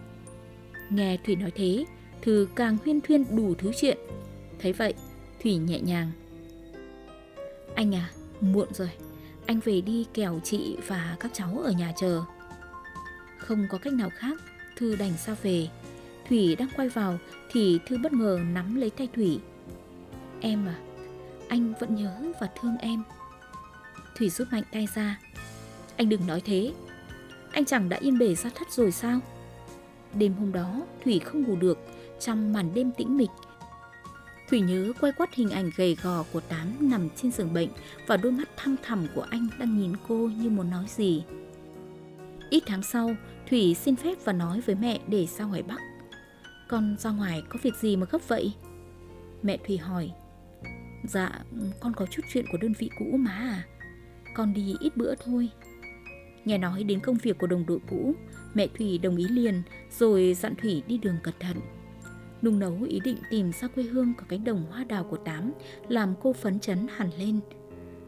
Nghe 0.89 1.17
Thủy 1.25 1.35
nói 1.35 1.51
thế, 1.55 1.85
Thư 2.21 2.47
càng 2.55 2.77
huyên 2.83 3.01
thuyên 3.01 3.35
đủ 3.35 3.53
thứ 3.57 3.71
chuyện. 3.81 3.97
Thấy 4.59 4.73
vậy, 4.73 4.93
Thủy 5.43 5.55
nhẹ 5.57 5.79
nhàng. 5.79 6.11
Anh 7.75 7.95
à, 7.95 8.09
muộn 8.41 8.73
rồi, 8.73 8.89
anh 9.45 9.59
về 9.59 9.81
đi 9.81 10.05
kẻo 10.13 10.39
chị 10.43 10.77
và 10.87 11.17
các 11.19 11.31
cháu 11.33 11.61
ở 11.63 11.71
nhà 11.71 11.93
chờ. 11.97 12.21
Không 13.37 13.67
có 13.69 13.77
cách 13.77 13.93
nào 13.93 14.09
khác, 14.09 14.41
Thư 14.75 14.95
đành 14.95 15.13
ra 15.25 15.35
về. 15.43 15.67
Thủy 16.29 16.55
đang 16.55 16.69
quay 16.75 16.89
vào 16.89 17.17
thì 17.51 17.79
Thư 17.87 17.97
bất 17.97 18.13
ngờ 18.13 18.39
nắm 18.53 18.75
lấy 18.75 18.89
tay 18.89 19.07
Thủy. 19.15 19.39
Em 20.41 20.65
à, 20.67 20.75
anh 21.47 21.73
vẫn 21.79 21.95
nhớ 21.95 22.21
và 22.41 22.49
thương 22.61 22.77
em. 22.77 23.03
Thủy 24.17 24.29
rút 24.29 24.47
mạnh 24.51 24.63
tay 24.71 24.87
ra. 24.95 25.19
Anh 25.97 26.09
đừng 26.09 26.27
nói 26.27 26.41
thế. 26.45 26.73
Anh 27.51 27.65
chẳng 27.65 27.89
đã 27.89 27.97
yên 27.97 28.17
bề 28.17 28.35
ra 28.35 28.49
thất 28.55 28.71
rồi 28.71 28.91
sao? 28.91 29.19
Đêm 30.13 30.33
hôm 30.33 30.51
đó, 30.51 30.81
Thủy 31.03 31.19
không 31.19 31.43
ngủ 31.43 31.55
được 31.55 31.77
trong 32.19 32.53
màn 32.53 32.73
đêm 32.73 32.91
tĩnh 32.91 33.17
mịch. 33.17 33.29
Thủy 34.49 34.61
nhớ 34.61 34.93
quay 35.01 35.11
quắt 35.11 35.33
hình 35.33 35.49
ảnh 35.49 35.69
gầy 35.75 35.97
gò 36.03 36.23
của 36.33 36.39
Tám 36.39 36.75
nằm 36.79 37.09
trên 37.15 37.31
giường 37.31 37.53
bệnh 37.53 37.69
và 38.07 38.17
đôi 38.17 38.31
mắt 38.31 38.49
thăm 38.57 38.75
thẳm 38.83 39.07
của 39.15 39.25
anh 39.29 39.47
đang 39.59 39.77
nhìn 39.77 39.93
cô 40.07 40.15
như 40.15 40.49
muốn 40.49 40.69
nói 40.69 40.85
gì. 40.87 41.23
Ít 42.49 42.63
tháng 42.65 42.83
sau, 42.83 43.15
Thủy 43.49 43.75
xin 43.75 43.95
phép 43.95 44.17
và 44.25 44.33
nói 44.33 44.61
với 44.61 44.75
mẹ 44.75 44.99
để 45.07 45.25
ra 45.25 45.45
ngoài 45.45 45.63
Bắc. 45.63 45.79
Con 46.67 46.95
ra 46.99 47.11
ngoài 47.11 47.43
có 47.49 47.59
việc 47.63 47.75
gì 47.75 47.95
mà 47.95 48.05
gấp 48.11 48.27
vậy? 48.27 48.53
Mẹ 49.43 49.57
Thủy 49.67 49.77
hỏi. 49.77 50.11
Dạ, 51.03 51.43
con 51.79 51.93
có 51.93 52.05
chút 52.05 52.21
chuyện 52.33 52.45
của 52.51 52.57
đơn 52.57 52.73
vị 52.79 52.89
cũ 52.99 53.17
má 53.17 53.31
à. 53.31 53.65
Con 54.35 54.53
đi 54.53 54.75
ít 54.79 54.97
bữa 54.97 55.15
thôi. 55.15 55.49
Nghe 56.45 56.57
nói 56.57 56.83
đến 56.83 56.99
công 56.99 57.17
việc 57.17 57.37
của 57.37 57.47
đồng 57.47 57.65
đội 57.65 57.79
cũ, 57.89 58.15
mẹ 58.53 58.67
Thủy 58.77 58.97
đồng 58.97 59.17
ý 59.17 59.27
liền 59.27 59.61
rồi 59.97 60.33
dặn 60.33 60.55
Thủy 60.55 60.83
đi 60.87 60.97
đường 60.97 61.17
cẩn 61.23 61.33
thận. 61.39 61.57
Nung 62.41 62.59
nấu 62.59 62.83
ý 62.89 62.99
định 62.99 63.17
tìm 63.29 63.51
ra 63.61 63.67
quê 63.67 63.83
hương 63.83 64.13
có 64.17 64.23
cánh 64.29 64.43
đồng 64.43 64.65
hoa 64.69 64.83
đào 64.83 65.03
của 65.03 65.17
Tám 65.17 65.51
làm 65.87 66.13
cô 66.21 66.33
phấn 66.33 66.59
chấn 66.59 66.87
hẳn 66.95 67.09
lên. 67.17 67.39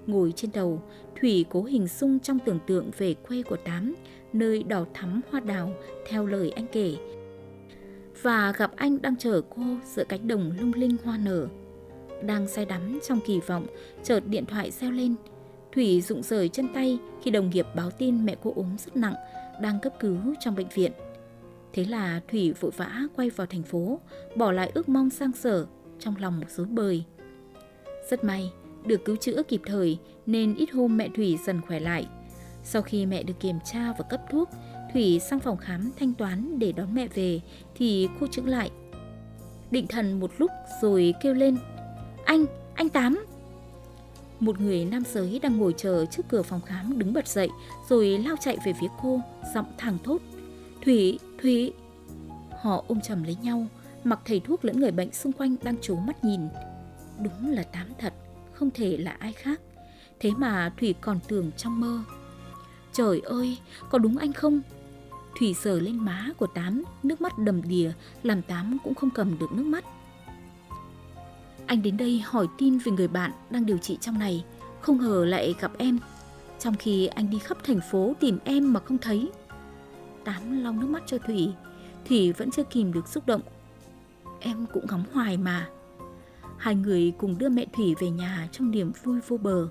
Ngồi 0.08 0.34
trên 0.36 0.52
đầu, 0.54 0.84
Thủy 1.22 1.46
cố 1.50 1.64
hình 1.64 1.88
dung 1.88 2.20
trong 2.20 2.40
tưởng 2.46 2.60
tượng 2.68 2.92
về 2.98 3.14
quê 3.14 3.44
của 3.44 3.58
Tám, 3.58 3.96
nơi 4.34 4.64
đỏ 4.64 4.86
thắm 4.94 5.22
hoa 5.32 5.40
đào 5.40 5.74
theo 6.08 6.26
lời 6.26 6.52
anh 6.52 6.66
kể. 6.72 6.96
Và 8.22 8.54
gặp 8.58 8.72
anh 8.76 9.02
đang 9.02 9.16
chờ 9.16 9.42
cô 9.56 9.62
giữa 9.96 10.04
cánh 10.10 10.28
đồng 10.28 10.52
lung 10.60 10.74
linh 10.74 10.96
hoa 11.04 11.18
nở. 11.18 11.48
Đang 12.24 12.48
say 12.48 12.66
đắm 12.66 13.00
trong 13.08 13.20
kỳ 13.26 13.40
vọng, 13.40 13.68
chợt 14.04 14.20
điện 14.28 14.46
thoại 14.46 14.72
reo 14.72 14.92
lên. 14.92 15.16
Thủy 15.72 16.02
rụng 16.02 16.24
rời 16.24 16.50
chân 16.50 16.68
tay 16.74 17.00
khi 17.22 17.32
đồng 17.32 17.50
nghiệp 17.50 17.66
báo 17.76 17.92
tin 17.92 18.26
mẹ 18.26 18.36
cô 18.44 18.54
ốm 18.56 18.78
rất 18.86 18.98
nặng, 18.98 19.16
đang 19.62 19.80
cấp 19.80 19.94
cứu 20.00 20.18
trong 20.40 20.56
bệnh 20.56 20.68
viện. 20.74 20.92
Thế 21.74 21.86
là 21.86 22.22
Thủy 22.32 22.54
vội 22.60 22.72
vã 22.78 23.02
quay 23.16 23.30
vào 23.30 23.48
thành 23.48 23.64
phố, 23.64 24.00
bỏ 24.36 24.52
lại 24.52 24.72
ước 24.74 24.90
mong 24.90 25.10
sang 25.10 25.32
sở, 25.32 25.66
trong 26.00 26.16
lòng 26.20 26.40
một 26.40 26.50
dối 26.50 26.68
bời. 26.68 27.04
Rất 28.10 28.24
may, 28.24 28.52
được 28.86 29.06
cứu 29.06 29.16
chữa 29.16 29.44
kịp 29.44 29.62
thời 29.66 29.98
nên 30.26 30.56
ít 30.56 30.72
hôm 30.72 30.98
mẹ 30.98 31.10
Thủy 31.16 31.40
dần 31.46 31.62
khỏe 31.62 31.80
lại. 31.80 32.08
Sau 32.64 32.82
khi 32.82 33.06
mẹ 33.06 33.24
được 33.24 33.40
kiểm 33.40 33.60
tra 33.66 33.94
và 33.98 34.04
cấp 34.10 34.22
thuốc, 34.32 34.50
Thủy 34.94 35.20
sang 35.20 35.40
phòng 35.40 35.58
khám 35.58 35.92
thanh 36.00 36.14
toán 36.14 36.60
để 36.60 36.72
đón 36.72 36.94
mẹ 36.94 37.08
về 37.08 37.40
thì 37.76 38.10
cô 38.20 38.28
chứng 38.28 38.48
lại. 38.48 38.72
Định 39.72 39.88
thần 39.88 40.20
một 40.20 40.32
lúc 40.38 40.52
rồi 40.82 41.14
kêu 41.22 41.34
lên 41.34 41.58
Anh, 42.26 42.46
anh 42.76 42.90
Tám 42.90 43.26
Một 44.40 44.60
người 44.60 44.86
nam 44.86 45.04
giới 45.14 45.40
đang 45.40 45.58
ngồi 45.58 45.74
chờ 45.78 46.06
trước 46.06 46.24
cửa 46.30 46.42
phòng 46.42 46.62
khám 46.62 47.00
đứng 47.00 47.14
bật 47.14 47.28
dậy 47.28 47.50
rồi 47.90 48.18
lao 48.18 48.36
chạy 48.40 48.58
về 48.66 48.74
phía 48.82 48.88
cô, 49.02 49.22
giọng 49.54 49.74
thẳng 49.78 49.98
thốt 50.04 50.22
Thủy, 50.86 51.20
Thủy 51.42 51.74
Họ 52.62 52.84
ôm 52.88 53.02
chầm 53.02 53.24
lấy 53.24 53.38
nhau, 53.42 53.68
mặc 54.04 54.20
thầy 54.26 54.40
thuốc 54.40 54.66
lẫn 54.66 54.80
người 54.80 54.92
bệnh 54.92 55.14
xung 55.14 55.34
quanh 55.34 55.56
đang 55.64 55.76
trố 55.82 55.96
mắt 55.96 56.24
nhìn. 56.24 56.42
Đúng 57.24 57.52
là 57.52 57.64
Tám 57.64 57.88
thật, 58.00 58.14
không 58.54 58.70
thể 58.72 58.98
là 58.98 59.12
ai 59.12 59.34
khác. 59.34 59.62
Thế 60.20 60.32
mà 60.38 60.74
Thủy 60.80 60.96
còn 61.02 61.20
tưởng 61.28 61.52
trong 61.58 61.80
mơ. 61.80 62.04
Trời 62.94 63.20
ơi, 63.20 63.58
có 63.90 63.98
đúng 63.98 64.18
anh 64.18 64.34
không? 64.34 64.62
Thủy 65.40 65.54
sờ 65.54 65.80
lên 65.80 66.06
má 66.06 66.30
của 66.38 66.48
Tám, 66.48 66.84
nước 67.04 67.22
mắt 67.22 67.38
đầm 67.38 67.62
đìa, 67.62 67.92
làm 68.24 68.42
Tám 68.42 68.78
cũng 68.84 68.96
không 68.96 69.10
cầm 69.10 69.40
được 69.40 69.52
nước 69.52 69.66
mắt. 69.66 69.86
Anh 71.66 71.82
đến 71.82 71.98
đây 71.98 72.24
hỏi 72.26 72.48
tin 72.58 72.78
về 72.78 72.92
người 72.92 73.08
bạn 73.08 73.32
đang 73.50 73.66
điều 73.66 73.78
trị 73.78 73.98
trong 74.02 74.20
này, 74.20 74.46
không 74.82 74.98
ngờ 74.98 75.26
lại 75.26 75.56
gặp 75.60 75.72
em. 75.78 76.00
Trong 76.60 76.76
khi 76.76 77.08
anh 77.08 77.30
đi 77.30 77.40
khắp 77.40 77.58
thành 77.64 77.80
phố 77.92 78.14
tìm 78.20 78.40
em 78.44 78.74
mà 78.74 78.80
không 78.80 78.98
thấy. 78.98 79.30
Tám 80.24 80.64
lau 80.64 80.74
nước 80.74 80.88
mắt 80.88 81.04
cho 81.06 81.18
Thủy, 81.18 81.54
Thủy 82.08 82.34
vẫn 82.34 82.52
chưa 82.52 82.64
kìm 82.64 82.94
được 82.94 83.08
xúc 83.08 83.26
động. 83.28 83.42
Em 84.40 84.66
cũng 84.74 84.86
ngóng 84.90 85.04
hoài 85.14 85.38
mà. 85.38 85.70
Hai 86.58 86.76
người 86.76 87.14
cùng 87.18 87.38
đưa 87.38 87.50
mẹ 87.50 87.66
Thủy 87.74 87.96
về 88.00 88.10
nhà 88.10 88.50
trong 88.52 88.72
niềm 88.72 88.92
vui 89.04 89.20
vô 89.28 89.38
bờ. 89.38 89.68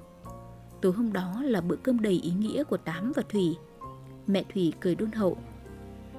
Tối 0.81 0.93
hôm 0.93 1.13
đó 1.13 1.43
là 1.43 1.61
bữa 1.61 1.77
cơm 1.77 2.01
đầy 2.01 2.21
ý 2.23 2.31
nghĩa 2.31 2.65
của 2.65 2.77
Tám 2.77 3.13
và 3.13 3.23
Thủy. 3.29 3.57
Mẹ 4.27 4.45
Thủy 4.55 4.73
cười 4.81 4.95
đôn 4.95 5.13
hậu. 5.13 5.37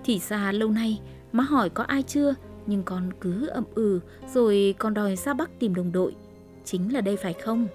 Thì 0.04 0.19
ra 0.19 0.52
lâu 0.52 0.69
nay, 0.69 1.00
má 1.32 1.43
hỏi 1.43 1.69
có 1.69 1.84
ai 1.84 2.04
chưa, 2.04 2.36
nhưng 2.67 2.84
con 2.84 3.10
cứ 3.22 3.48
ậm 3.48 3.63
ừ 3.76 4.00
rồi 4.34 4.76
còn 4.80 4.93
đòi 4.93 5.15
ra 5.15 5.34
Bắc 5.34 5.60
tìm 5.60 5.76
đồng 5.76 5.91
đội. 5.91 6.15
Chính 6.65 6.93
là 6.93 7.02
đây 7.02 7.17
phải 7.17 7.34
không? 7.34 7.67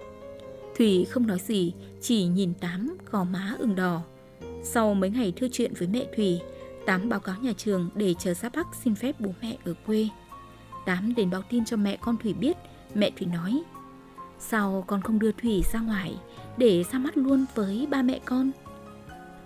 Thủy 0.77 1.07
không 1.11 1.27
nói 1.27 1.39
gì, 1.39 1.73
chỉ 2.01 2.25
nhìn 2.25 2.55
Tám 2.55 2.97
gò 3.11 3.25
má 3.25 3.57
ửng 3.59 3.75
đỏ. 3.75 4.03
Sau 4.63 4.95
mấy 4.95 5.11
ngày 5.11 5.33
thư 5.37 5.49
chuyện 5.53 5.73
với 5.79 5.89
mẹ 5.89 6.07
Thủy, 6.17 6.41
Tám 6.87 7.09
báo 7.09 7.21
cáo 7.21 7.37
nhà 7.41 7.53
trường 7.57 7.91
để 7.95 8.15
chờ 8.19 8.35
ra 8.35 8.49
Bắc 8.55 8.67
xin 8.75 8.95
phép 8.95 9.21
bố 9.21 9.31
mẹ 9.43 9.57
ở 9.65 9.75
quê. 9.87 10.09
Tám 10.87 11.15
đến 11.15 11.31
báo 11.31 11.43
tin 11.51 11.65
cho 11.65 11.77
mẹ 11.77 11.99
con 12.01 12.17
Thủy 12.17 12.33
biết, 12.33 12.57
mẹ 12.95 13.11
Thủy 13.17 13.27
nói 13.27 13.63
Sao 14.39 14.85
con 14.87 15.03
không 15.03 15.19
đưa 15.19 15.33
Thủy 15.33 15.63
ra 15.73 15.81
ngoài 15.81 16.15
để 16.57 16.85
ra 16.93 16.99
mắt 16.99 17.17
luôn 17.17 17.45
với 17.55 17.87
ba 17.91 18.03
mẹ 18.03 18.21
con? 18.25 18.51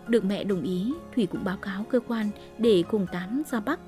Được 0.08 0.24
mẹ 0.24 0.44
đồng 0.44 0.62
ý, 0.62 0.92
Thủy 1.14 1.26
cũng 1.26 1.44
báo 1.44 1.56
cáo 1.56 1.84
cơ 1.84 2.00
quan 2.00 2.30
để 2.58 2.84
cùng 2.90 3.06
Tám 3.12 3.42
ra 3.50 3.60
Bắc. 3.60 3.80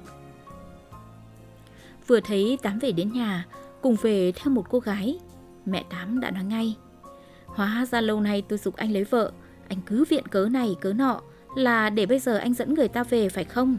Vừa 2.06 2.20
thấy 2.20 2.58
Tám 2.62 2.78
về 2.78 2.92
đến 2.92 3.12
nhà, 3.12 3.46
cùng 3.80 3.96
về 4.02 4.32
theo 4.32 4.54
một 4.54 4.66
cô 4.70 4.78
gái, 4.78 5.18
mẹ 5.66 5.84
Tám 5.90 6.20
đã 6.20 6.30
nói 6.30 6.44
ngay. 6.44 6.76
Hóa 7.46 7.86
ra 7.90 8.00
lâu 8.00 8.20
nay 8.20 8.42
tôi 8.42 8.58
dục 8.58 8.76
anh 8.76 8.92
lấy 8.92 9.04
vợ, 9.04 9.32
anh 9.68 9.78
cứ 9.86 10.04
viện 10.04 10.26
cớ 10.26 10.48
này 10.48 10.76
cớ 10.80 10.92
nọ, 10.92 11.20
là 11.56 11.90
để 11.90 12.06
bây 12.06 12.18
giờ 12.18 12.36
anh 12.36 12.54
dẫn 12.54 12.74
người 12.74 12.88
ta 12.88 13.04
về 13.04 13.28
phải 13.28 13.44
không? 13.44 13.78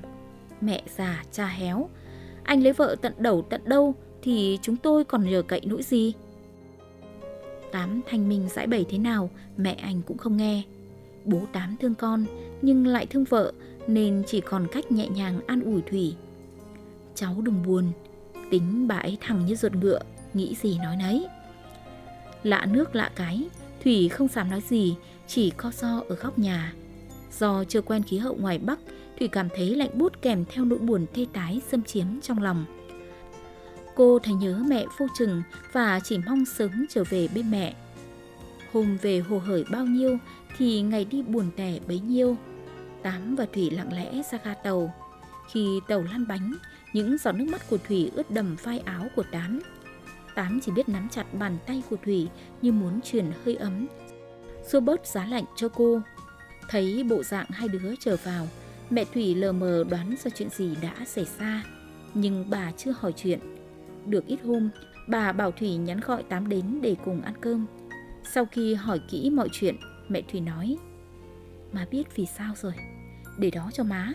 Mẹ 0.62 0.84
già 0.98 1.24
cha 1.32 1.48
héo, 1.48 1.90
anh 2.44 2.64
lấy 2.64 2.74
vợ 2.74 2.96
tận 3.02 3.14
đầu 3.18 3.42
tận 3.50 3.62
đâu 3.66 3.96
thì 4.22 4.60
chúng 4.62 4.76
tôi 4.76 5.04
còn 5.04 5.30
nhờ 5.30 5.42
cậy 5.42 5.62
nỗi 5.66 5.84
gì? 5.84 6.14
Tám 7.72 8.02
thanh 8.08 8.30
minh 8.30 8.48
giải 8.50 8.68
bày 8.68 8.86
thế 8.90 8.98
nào, 8.98 9.30
mẹ 9.58 9.74
anh 9.74 10.02
cũng 10.02 10.18
không 10.18 10.38
nghe. 10.38 10.64
Bố 11.26 11.42
Tám 11.54 11.76
thương 11.82 11.96
con 11.96 12.26
nhưng 12.62 12.88
lại 12.88 13.06
thương 13.06 13.24
vợ 13.24 13.54
nên 13.88 14.24
chỉ 14.28 14.42
còn 14.42 14.68
cách 14.72 14.92
nhẹ 14.92 15.08
nhàng 15.08 15.40
an 15.48 15.62
ủi 15.62 15.82
Thủy. 15.82 16.16
Cháu 17.16 17.36
đừng 17.42 17.64
buồn, 17.66 17.92
tính 18.52 18.88
bà 18.88 18.96
ấy 18.96 19.18
thẳng 19.22 19.46
như 19.46 19.56
ruột 19.56 19.76
ngựa, 19.76 20.00
nghĩ 20.34 20.56
gì 20.62 20.78
nói 20.78 20.96
nấy. 21.00 21.28
Lạ 22.44 22.66
nước 22.66 22.96
lạ 22.96 23.12
cái, 23.16 23.44
Thủy 23.84 24.10
không 24.10 24.28
dám 24.28 24.50
nói 24.50 24.62
gì, 24.62 24.96
chỉ 25.28 25.50
co 25.50 25.72
do 25.82 26.04
ở 26.10 26.16
góc 26.16 26.40
nhà. 26.40 26.74
Do 27.40 27.64
chưa 27.64 27.82
quen 27.82 28.04
khí 28.04 28.18
hậu 28.18 28.36
ngoài 28.36 28.58
Bắc, 28.58 28.80
Thủy 29.20 29.28
cảm 29.28 29.48
thấy 29.56 29.76
lạnh 29.76 29.98
bút 29.98 30.22
kèm 30.22 30.46
theo 30.54 30.66
nỗi 30.66 30.80
buồn 30.80 31.06
thê 31.14 31.26
tái 31.34 31.62
xâm 31.72 31.84
chiếm 31.84 32.06
trong 32.22 32.44
lòng. 32.44 32.66
Cô 34.02 34.20
thấy 34.20 34.34
nhớ 34.34 34.64
mẹ 34.68 34.86
vô 34.98 35.08
chừng 35.18 35.44
và 35.72 36.00
chỉ 36.04 36.18
mong 36.18 36.46
sớm 36.46 36.86
trở 36.90 37.04
về 37.10 37.28
bên 37.36 37.52
mẹ. 37.52 37.76
Hôm 38.74 38.98
về 39.02 39.20
hồ 39.20 39.40
hởi 39.40 39.66
bao 39.72 39.86
nhiêu 39.86 40.18
thì 40.58 40.82
ngày 40.82 41.06
đi 41.06 41.22
buồn 41.22 41.52
tẻ 41.56 41.80
bấy 41.88 42.00
nhiêu. 42.00 42.38
Tám 43.04 43.36
và 43.36 43.46
Thủy 43.54 43.70
lặng 43.72 43.94
lẽ 43.94 44.22
ra 44.32 44.40
ga 44.44 44.54
tàu. 44.54 44.94
Khi 45.52 45.80
tàu 45.88 46.02
lăn 46.02 46.28
bánh, 46.28 46.54
những 46.94 47.18
giọt 47.18 47.32
nước 47.32 47.46
mắt 47.52 47.70
của 47.70 47.78
Thủy 47.88 48.12
ướt 48.16 48.32
đầm 48.32 48.56
vai 48.64 48.80
áo 48.80 49.08
của 49.16 49.24
Tám. 49.32 49.60
Tám 50.36 50.60
chỉ 50.66 50.72
biết 50.72 50.90
nắm 50.90 51.08
chặt 51.12 51.34
bàn 51.34 51.58
tay 51.66 51.84
của 51.90 51.98
Thủy 52.06 52.28
như 52.62 52.72
muốn 52.72 53.00
truyền 53.02 53.26
hơi 53.46 53.56
ấm, 53.56 53.88
xua 54.68 54.80
bớt 54.80 55.08
giá 55.08 55.26
lạnh 55.26 55.46
cho 55.56 55.70
cô. 55.70 56.02
Thấy 56.70 57.04
bộ 57.10 57.24
dạng 57.24 57.48
hai 57.50 57.68
đứa 57.68 57.94
trở 58.00 58.18
vào, 58.24 58.48
mẹ 58.90 59.06
Thủy 59.14 59.36
lờ 59.36 59.52
mờ 59.52 59.84
đoán 59.90 60.16
ra 60.24 60.32
chuyện 60.36 60.50
gì 60.50 60.76
đã 60.82 60.96
xảy 61.06 61.26
ra, 61.40 61.64
nhưng 62.14 62.50
bà 62.50 62.72
chưa 62.78 62.94
hỏi 63.00 63.14
chuyện. 63.16 63.40
Được 64.06 64.26
ít 64.28 64.40
hôm, 64.46 64.70
bà 65.08 65.32
bảo 65.32 65.52
Thủy 65.52 65.76
nhắn 65.76 66.00
gọi 66.00 66.24
Tám 66.24 66.50
đến 66.50 66.80
để 66.82 66.96
cùng 67.06 67.22
ăn 67.22 67.34
cơm. 67.42 67.66
Sau 68.24 68.46
khi 68.46 68.74
hỏi 68.74 69.02
kỹ 69.10 69.30
mọi 69.30 69.50
chuyện, 69.52 69.76
mẹ 70.10 70.22
Thủy 70.22 70.42
nói 70.42 70.78
Má 71.72 71.86
biết 71.92 72.16
vì 72.16 72.26
sao 72.26 72.54
rồi, 72.56 72.74
để 73.40 73.52
đó 73.52 73.70
cho 73.74 73.84
má. 73.84 74.14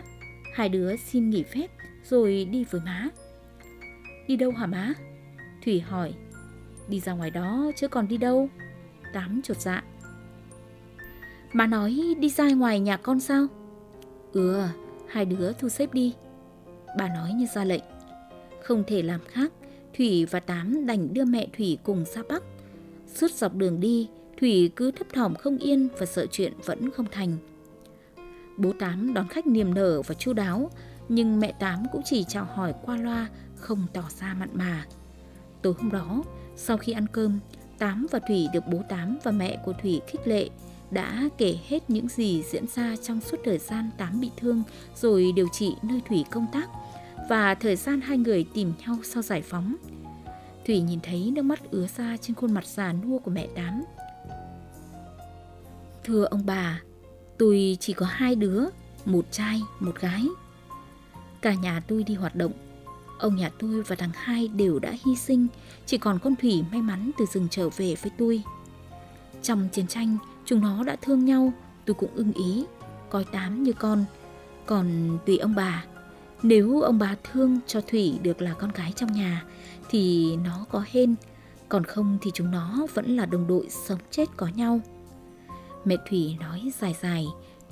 Hai 0.53 0.69
đứa 0.69 0.95
xin 0.95 1.29
nghỉ 1.29 1.43
phép 1.43 1.67
rồi 2.03 2.45
đi 2.51 2.63
với 2.63 2.81
má. 2.85 3.09
Đi 4.27 4.35
đâu 4.35 4.51
hả 4.51 4.65
má? 4.65 4.93
Thủy 5.65 5.79
hỏi. 5.79 6.13
Đi 6.87 6.99
ra 6.99 7.13
ngoài 7.13 7.31
đó 7.31 7.71
chứ 7.75 7.87
còn 7.87 8.07
đi 8.07 8.17
đâu? 8.17 8.49
Tám 9.13 9.41
chột 9.43 9.57
dạ. 9.57 9.83
Má 11.53 11.67
nói 11.67 12.15
đi 12.19 12.29
ra 12.29 12.49
ngoài 12.49 12.79
nhà 12.79 12.97
con 12.97 13.19
sao? 13.19 13.47
Ừ, 14.33 14.63
hai 15.07 15.25
đứa 15.25 15.53
thu 15.53 15.69
xếp 15.69 15.93
đi. 15.93 16.13
Bà 16.97 17.07
nói 17.07 17.31
như 17.33 17.45
ra 17.53 17.63
lệnh. 17.63 17.83
Không 18.63 18.83
thể 18.87 19.01
làm 19.01 19.19
khác, 19.27 19.51
Thủy 19.93 20.25
và 20.25 20.39
Tám 20.39 20.85
đành 20.85 21.13
đưa 21.13 21.25
mẹ 21.25 21.47
Thủy 21.57 21.77
cùng 21.83 22.05
ra 22.15 22.21
Bắc. 22.29 22.43
Suốt 23.15 23.31
dọc 23.31 23.55
đường 23.55 23.79
đi, 23.79 24.07
Thủy 24.39 24.71
cứ 24.75 24.91
thấp 24.91 25.07
thỏm 25.13 25.35
không 25.35 25.57
yên 25.57 25.87
và 25.99 26.05
sợ 26.05 26.25
chuyện 26.31 26.53
vẫn 26.65 26.91
không 26.91 27.05
thành. 27.11 27.37
Bố 28.57 28.73
Tám 28.79 29.13
đón 29.13 29.27
khách 29.27 29.47
niềm 29.47 29.73
nở 29.73 30.01
và 30.01 30.15
chu 30.15 30.33
đáo, 30.33 30.71
nhưng 31.09 31.39
mẹ 31.39 31.53
Tám 31.59 31.83
cũng 31.91 32.01
chỉ 32.05 32.25
chào 32.27 32.45
hỏi 32.45 32.73
qua 32.85 32.97
loa, 32.97 33.27
không 33.55 33.87
tỏ 33.93 34.03
ra 34.19 34.33
mặn 34.33 34.49
mà. 34.53 34.85
Tối 35.61 35.73
hôm 35.77 35.91
đó, 35.91 36.23
sau 36.55 36.77
khi 36.77 36.91
ăn 36.91 37.05
cơm, 37.11 37.39
Tám 37.77 38.07
và 38.11 38.19
Thủy 38.27 38.47
được 38.53 38.63
bố 38.71 38.81
Tám 38.89 39.17
và 39.23 39.31
mẹ 39.31 39.61
của 39.65 39.73
Thủy 39.81 40.01
khích 40.07 40.27
lệ, 40.27 40.49
đã 40.91 41.29
kể 41.37 41.57
hết 41.67 41.89
những 41.89 42.07
gì 42.07 42.43
diễn 42.51 42.65
ra 42.75 42.95
trong 43.03 43.21
suốt 43.21 43.37
thời 43.45 43.57
gian 43.57 43.89
Tám 43.97 44.21
bị 44.21 44.31
thương 44.37 44.63
rồi 44.95 45.31
điều 45.35 45.47
trị 45.53 45.75
nơi 45.83 46.01
Thủy 46.09 46.25
công 46.31 46.45
tác 46.53 46.69
và 47.29 47.55
thời 47.55 47.75
gian 47.75 48.01
hai 48.01 48.17
người 48.17 48.45
tìm 48.53 48.73
nhau 48.79 48.97
sau 49.03 49.23
giải 49.23 49.41
phóng. 49.41 49.75
Thủy 50.65 50.81
nhìn 50.81 50.99
thấy 51.03 51.31
nước 51.31 51.41
mắt 51.41 51.71
ứa 51.71 51.87
ra 51.97 52.17
trên 52.17 52.35
khuôn 52.35 52.53
mặt 52.53 52.65
già 52.65 52.93
nua 52.93 53.19
của 53.19 53.31
mẹ 53.31 53.47
Tám. 53.55 53.83
Thưa 56.03 56.23
ông 56.23 56.45
bà, 56.45 56.81
tôi 57.37 57.77
chỉ 57.79 57.93
có 57.93 58.05
hai 58.05 58.35
đứa, 58.35 58.65
một 59.05 59.25
trai, 59.31 59.61
một 59.79 59.95
gái. 59.99 60.27
Cả 61.41 61.53
nhà 61.53 61.81
tôi 61.87 62.03
đi 62.03 62.15
hoạt 62.15 62.35
động. 62.35 62.51
Ông 63.19 63.35
nhà 63.35 63.49
tôi 63.59 63.83
và 63.83 63.95
thằng 63.95 64.11
hai 64.13 64.47
đều 64.47 64.79
đã 64.79 64.93
hy 65.05 65.15
sinh, 65.15 65.47
chỉ 65.85 65.97
còn 65.97 66.19
con 66.19 66.35
Thủy 66.35 66.63
may 66.71 66.81
mắn 66.81 67.11
từ 67.17 67.25
rừng 67.25 67.47
trở 67.51 67.69
về 67.69 67.95
với 68.01 68.11
tôi. 68.17 68.43
Trong 69.41 69.69
chiến 69.71 69.87
tranh, 69.87 70.17
chúng 70.45 70.61
nó 70.61 70.83
đã 70.83 70.95
thương 71.01 71.25
nhau, 71.25 71.53
tôi 71.85 71.93
cũng 71.93 72.09
ưng 72.15 72.33
ý, 72.33 72.65
coi 73.09 73.23
Tám 73.23 73.63
như 73.63 73.73
con. 73.73 74.05
Còn 74.65 75.17
tùy 75.25 75.37
ông 75.37 75.55
bà, 75.55 75.85
nếu 76.43 76.81
ông 76.81 76.99
bà 76.99 77.15
thương 77.23 77.59
cho 77.67 77.81
Thủy 77.81 78.19
được 78.23 78.41
là 78.41 78.53
con 78.53 78.71
gái 78.71 78.91
trong 78.95 79.11
nhà 79.11 79.45
thì 79.89 80.35
nó 80.43 80.65
có 80.71 80.83
hên, 80.91 81.15
còn 81.69 81.83
không 81.83 82.17
thì 82.21 82.31
chúng 82.33 82.51
nó 82.51 82.87
vẫn 82.93 83.15
là 83.15 83.25
đồng 83.25 83.47
đội 83.47 83.67
sống 83.69 83.99
chết 84.11 84.25
có 84.37 84.47
nhau. 84.55 84.79
Mẹ 85.85 85.95
Thủy 86.09 86.37
nói 86.39 86.71
dài 86.79 86.95
dài, 87.01 87.25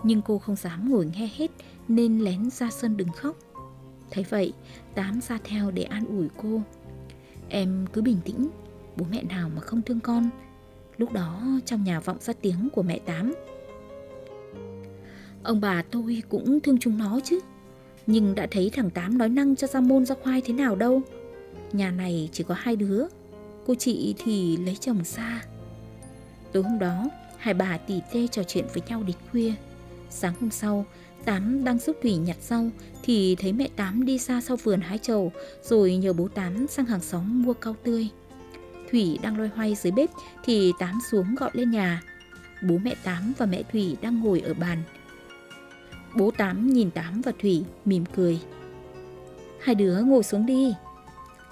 nhưng 0.03 0.21
cô 0.21 0.37
không 0.37 0.55
dám 0.55 0.89
ngồi 0.91 1.05
nghe 1.05 1.29
hết 1.35 1.51
nên 1.87 2.19
lén 2.19 2.49
ra 2.49 2.69
sân 2.71 2.97
đừng 2.97 3.11
khóc. 3.11 3.35
Thấy 4.11 4.25
vậy, 4.29 4.53
Tám 4.95 5.19
ra 5.21 5.39
theo 5.43 5.71
để 5.71 5.83
an 5.83 6.05
ủi 6.05 6.27
cô. 6.37 6.61
Em 7.49 7.85
cứ 7.93 8.01
bình 8.01 8.17
tĩnh, 8.25 8.49
bố 8.97 9.05
mẹ 9.11 9.23
nào 9.23 9.49
mà 9.55 9.61
không 9.61 9.81
thương 9.81 9.99
con. 9.99 10.29
Lúc 10.97 11.11
đó 11.11 11.41
trong 11.65 11.83
nhà 11.83 11.99
vọng 11.99 12.17
ra 12.19 12.33
tiếng 12.41 12.69
của 12.73 12.83
mẹ 12.83 12.99
Tám. 12.99 13.33
Ông 15.43 15.61
bà 15.61 15.83
tôi 15.91 16.23
cũng 16.29 16.59
thương 16.59 16.79
chúng 16.79 16.97
nó 16.97 17.19
chứ. 17.23 17.39
Nhưng 18.07 18.35
đã 18.35 18.47
thấy 18.51 18.69
thằng 18.73 18.89
Tám 18.89 19.17
nói 19.17 19.29
năng 19.29 19.55
cho 19.55 19.67
ra 19.67 19.79
môn 19.79 20.05
ra 20.05 20.15
khoai 20.23 20.41
thế 20.41 20.53
nào 20.53 20.75
đâu. 20.75 21.01
Nhà 21.73 21.91
này 21.91 22.29
chỉ 22.31 22.43
có 22.43 22.55
hai 22.57 22.75
đứa. 22.75 23.05
Cô 23.67 23.75
chị 23.75 24.15
thì 24.17 24.57
lấy 24.57 24.75
chồng 24.75 25.03
xa. 25.03 25.41
Tối 26.51 26.63
hôm 26.63 26.79
đó, 26.79 27.09
hai 27.37 27.53
bà 27.53 27.77
tỉ 27.77 28.01
tê 28.13 28.27
trò 28.27 28.43
chuyện 28.43 28.65
với 28.73 28.83
nhau 28.87 29.03
đến 29.03 29.15
khuya. 29.31 29.53
Sáng 30.09 30.33
hôm 30.39 30.51
sau, 30.51 30.85
Tám 31.25 31.63
đang 31.63 31.79
giúp 31.79 31.97
Thủy 32.01 32.15
nhặt 32.15 32.37
rau 32.41 32.69
thì 33.03 33.35
thấy 33.35 33.53
mẹ 33.53 33.69
Tám 33.75 34.05
đi 34.05 34.17
xa 34.17 34.41
sau 34.41 34.57
vườn 34.57 34.81
hái 34.81 34.97
trầu 34.97 35.31
rồi 35.63 35.95
nhờ 35.95 36.13
bố 36.13 36.27
Tám 36.27 36.67
sang 36.67 36.85
hàng 36.85 37.01
xóm 37.01 37.43
mua 37.43 37.53
cau 37.53 37.75
tươi. 37.83 38.07
Thủy 38.91 39.19
đang 39.21 39.37
loay 39.37 39.49
hoay 39.55 39.75
dưới 39.75 39.91
bếp 39.91 40.09
thì 40.43 40.71
Tám 40.79 40.99
xuống 41.11 41.35
gọi 41.35 41.51
lên 41.53 41.71
nhà. 41.71 42.01
Bố 42.61 42.77
mẹ 42.77 42.95
Tám 43.03 43.33
và 43.37 43.45
mẹ 43.45 43.63
Thủy 43.71 43.97
đang 44.01 44.19
ngồi 44.19 44.39
ở 44.39 44.53
bàn. 44.53 44.83
Bố 46.15 46.31
Tám 46.31 46.67
nhìn 46.67 46.91
Tám 46.91 47.21
và 47.21 47.31
Thủy 47.41 47.63
mỉm 47.85 48.05
cười. 48.15 48.39
Hai 49.61 49.75
đứa 49.75 50.01
ngồi 50.01 50.23
xuống 50.23 50.45
đi. 50.45 50.73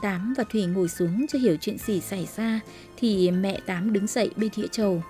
Tám 0.02 0.34
và 0.38 0.43
Thủy 0.52 0.65
ngồi 0.65 0.89
xuống 0.89 1.26
cho 1.30 1.39
hiểu 1.39 1.58
chuyện 1.62 1.78
gì 1.78 1.99
xảy 1.99 2.28
ra 2.36 2.60
thì 2.97 3.32
mẹ 3.32 3.60
Tám 3.65 3.93
đứng 3.93 4.08
dậy 4.08 4.30
bên 4.36 4.49
thịa 4.49 4.67
trầu. 4.67 5.04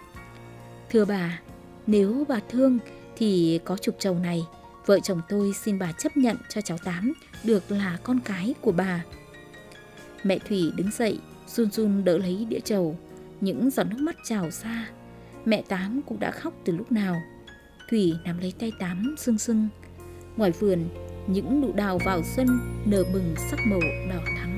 Thưa 0.89 1.05
bà, 1.05 1.39
nếu 1.87 2.25
bà 2.27 2.39
thương 2.49 2.79
thì 3.15 3.59
có 3.65 3.77
chục 3.77 3.95
trầu 3.99 4.19
này, 4.19 4.43
vợ 4.85 4.99
chồng 4.99 5.21
tôi 5.29 5.53
xin 5.53 5.79
bà 5.79 5.91
chấp 5.91 6.17
nhận 6.17 6.37
cho 6.49 6.61
cháu 6.61 6.77
Tám 6.77 7.13
được 7.43 7.71
là 7.71 7.97
con 8.03 8.19
cái 8.25 8.53
của 8.61 8.71
bà. 8.71 9.03
Mẹ 10.23 10.39
Thủy 10.39 10.71
đứng 10.75 10.91
dậy, 10.91 11.19
run 11.47 11.71
run 11.71 12.03
đỡ 12.03 12.17
lấy 12.17 12.45
đĩa 12.49 12.59
trầu, 12.59 12.97
những 13.41 13.69
giọt 13.69 13.83
nước 13.83 13.99
mắt 13.99 14.15
trào 14.23 14.49
ra. 14.51 14.89
Mẹ 15.45 15.63
Tám 15.67 16.01
cũng 16.05 16.19
đã 16.19 16.31
khóc 16.31 16.53
từ 16.65 16.77
lúc 16.77 16.91
nào. 16.91 17.21
Thủy 17.93 18.13
nắm 18.25 18.37
lấy 18.39 18.53
tay 18.59 18.71
Tám 18.79 19.15
sưng 19.17 19.37
sưng. 19.37 19.67
Ngoài 20.37 20.51
vườn, 20.51 20.89
những 21.27 21.61
nụ 21.61 21.73
đào 21.73 21.99
vào 22.05 22.21
xuân 22.35 22.47
nở 22.85 23.03
bừng 23.13 23.35
sắc 23.51 23.59
màu 23.69 23.79
đỏ 24.09 24.19
thắm. 24.37 24.52